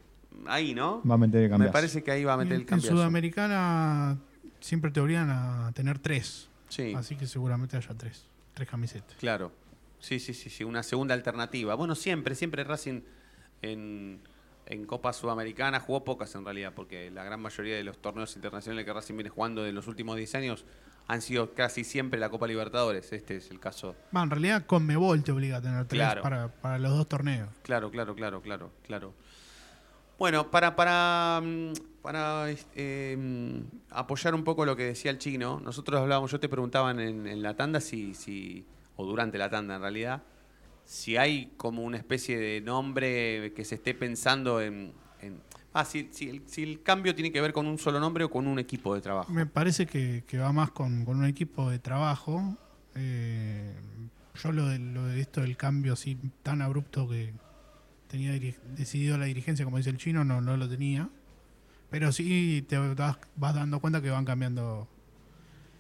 [0.48, 1.02] Ahí, ¿no?
[1.10, 1.74] va a meter el Me cambiazo.
[1.74, 2.90] parece que ahí va a meter el cambio.
[2.90, 4.18] en Sudamericana
[4.60, 6.48] siempre te obligan a tener tres.
[6.70, 6.94] Sí.
[6.96, 8.26] Así que seguramente haya tres.
[8.54, 9.16] Tres camisetas.
[9.20, 9.52] Claro.
[10.00, 11.76] Sí, sí, sí, sí, una segunda alternativa.
[11.76, 13.02] Bueno, siempre, siempre Racing
[13.62, 14.20] en,
[14.72, 18.86] en Copa Sudamericana jugó pocas en realidad, porque la gran mayoría de los torneos internacionales
[18.86, 20.66] que Racing viene jugando de los últimos 10 años
[21.08, 23.12] han sido casi siempre la Copa Libertadores.
[23.12, 23.96] Este es el caso.
[24.16, 26.22] Va, en realidad Conmebol te obliga a tener tres Claro.
[26.22, 27.50] para, para los dos torneos.
[27.64, 29.14] Claro, claro, claro, claro, claro.
[30.18, 33.60] Bueno, para, para, mm, para este, mm,
[33.90, 37.42] apoyar un poco lo que decía el chino, nosotros hablábamos, yo te preguntaba en, en
[37.42, 38.66] la tanda si, si,
[38.96, 40.22] o durante la tanda en realidad,
[40.86, 44.94] si hay como una especie de nombre que se esté pensando en...
[45.74, 46.10] ah, si,
[46.58, 49.32] el, cambio tiene que ver con un solo nombre o con un equipo de trabajo.
[49.32, 52.58] Me parece que, va más con, un equipo de trabajo.
[52.96, 53.74] Eh,
[54.42, 57.34] yo lo de, esto del cambio así tan abrupto que
[58.08, 58.38] tenía
[58.76, 61.10] decidido la dirigencia, como dice el chino, no, no lo tenía.
[61.90, 64.88] Pero sí te das- vas dando cuenta que van cambiando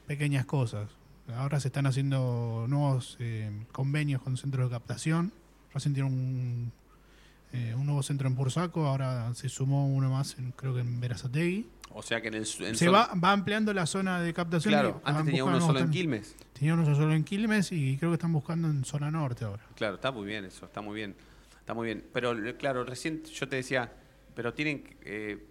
[0.07, 0.89] pequeñas cosas.
[1.37, 5.31] Ahora se están haciendo nuevos eh, convenios con centros de captación.
[5.73, 6.71] Recién tiene un,
[7.53, 10.99] eh, un nuevo centro en Bursaco, ahora se sumó uno más, en- creo que en
[10.99, 11.67] Verazategui.
[11.93, 12.47] O sea que en el...
[12.59, 14.71] en Se va, va ampliando la zona de captación.
[14.73, 16.35] Claro, antes tenía uno solo en Quilmes.
[16.35, 19.63] ten- Tenía uno solo en Quilmes y creo que están buscando en zona norte ahora.
[19.75, 21.15] Claro, está muy bien eso, está muy bien.
[21.59, 22.03] Está muy bien.
[22.13, 23.91] Pero claro, recién yo te decía,
[24.35, 25.45] pero tienen eh,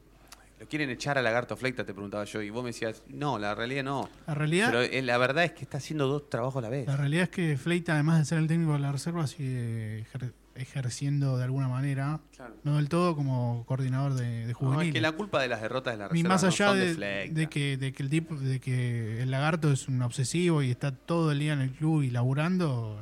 [0.61, 3.55] lo quieren echar a Lagarto Fleita, te preguntaba yo, y vos me decías, no, la
[3.55, 4.09] realidad no.
[4.27, 6.87] La realidad- Pero eh, la verdad es que está haciendo dos trabajos a la vez.
[6.87, 10.33] La realidad es que Fleita, además de ser el técnico de la reserva, sigue ejer-
[10.57, 12.55] ejerciendo de alguna manera, Claro.
[12.65, 14.89] no del todo como coordinador de, de No, juveniles.
[14.89, 16.79] es que la culpa de las derrotas de la Y reserva más no allá son
[16.79, 20.63] de, de, de que, de que el tipo, de que el lagarto es un obsesivo
[20.63, 22.99] y está todo el día en el club y laburando,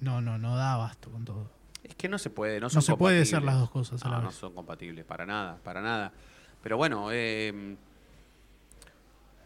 [0.00, 1.50] no, no, no da abasto con todo.
[1.84, 4.08] Es que no se puede, no No son se puede hacer las dos cosas a
[4.08, 6.12] la No, no son compatibles, para nada, para nada.
[6.62, 7.76] Pero bueno, eh,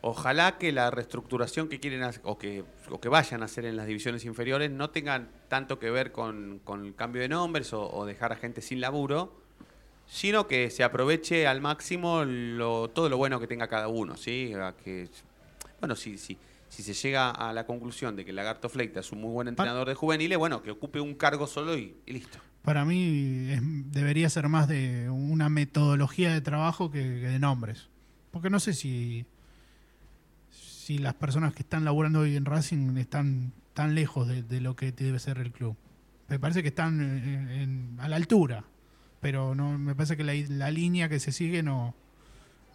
[0.00, 3.76] ojalá que la reestructuración que quieren hacer, o que, o que vayan a hacer en
[3.76, 7.90] las divisiones inferiores no tengan tanto que ver con, con el cambio de nombres o,
[7.90, 9.32] o dejar a gente sin laburo,
[10.06, 14.52] sino que se aproveche al máximo lo- todo lo bueno que tenga cada uno, ¿sí?
[14.54, 15.08] A que,
[15.80, 16.36] bueno, si, si,
[16.68, 19.88] si se llega a la conclusión de que Lagarto Fleita es un muy buen entrenador
[19.88, 22.38] de juveniles, bueno, que ocupe un cargo solo y- y listo.
[22.64, 23.60] Para mí es-
[23.92, 27.88] debería ser más de una metodología de trabajo que, de nombres.
[28.30, 29.26] Porque no sé si,
[30.50, 34.92] si las personas que están laburando hoy en Racing están tan lejos de, lo que
[34.92, 35.76] debe ser el club.
[36.28, 38.64] Me parece que están en- a la altura,
[39.20, 41.94] pero no me parece que la, la línea que se sigue no,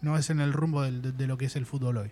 [0.02, 2.10] no es en el rumbo de, de lo que es el fútbol hoy.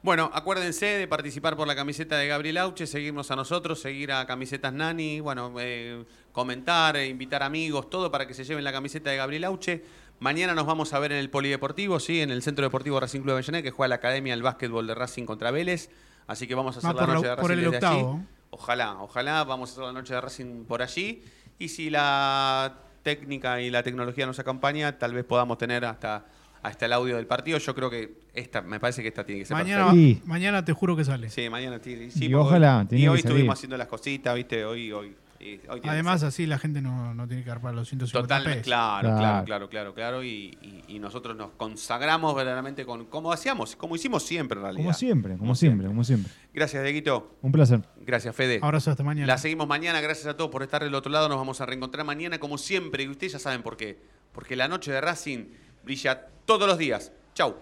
[0.00, 4.26] Bueno, acuérdense de participar por la camiseta de Gabriel Auche, seguirnos a nosotros, seguir a
[4.26, 9.10] Camisetas Nani, bueno, eh, comentar, eh, invitar amigos, todo para que se lleven la camiseta
[9.10, 9.82] de Gabriel Auche.
[10.20, 13.28] Mañana nos vamos a ver en el Polideportivo, sí, en el Centro Deportivo Racing Club
[13.30, 15.90] de Avellaneda, que juega la Academia del Básquetbol de Racing contra Vélez.
[16.28, 17.76] Así que vamos a hacer Va la por la- noche de por Racing el desde
[17.86, 18.12] octavo.
[18.14, 18.24] allí.
[18.50, 21.24] Ojalá, ojalá vamos a hacer la noche de Racing por allí.
[21.58, 26.26] Y si la técnica y la tecnología nos acompaña, tal vez podamos tener hasta,
[26.62, 27.58] hasta el audio del partido.
[27.58, 29.92] Yo creo que esta, me parece que esta tiene que ser Mañana,
[30.24, 31.30] mañana te juro que sale.
[31.30, 33.36] Sí, mañana sí, sí, Y ojalá, hoy- Y hoy que salir.
[33.36, 34.64] estuvimos haciendo las cositas, ¿viste?
[34.64, 35.16] Hoy, hoy.
[35.40, 38.58] y hoy Además, así la gente no, no tiene que dar para los 150 Totalmente,
[38.58, 38.66] pesos.
[38.66, 39.44] claro, claro, Claro.
[39.44, 40.24] claro, claro, claro.
[40.24, 44.82] Y, y- y nosotros nos consagramos verdaderamente con como hacíamos, como hicimos siempre en realidad.
[44.84, 46.32] Como siempre, como siempre, como siempre.
[46.52, 47.36] Gracias, Dieguito.
[47.42, 47.80] Un placer.
[48.04, 48.58] Gracias, Fede.
[48.60, 49.28] Abrazo hasta mañana.
[49.28, 50.00] La seguimos mañana.
[50.00, 51.28] Gracias a todos por estar del otro lado.
[51.28, 53.04] Nos vamos a reencontrar mañana, como siempre.
[53.04, 53.96] Y ustedes ya saben por qué.
[54.32, 55.44] Porque la noche de Racing
[55.82, 57.12] brilla todos los días.
[57.34, 57.56] Chau.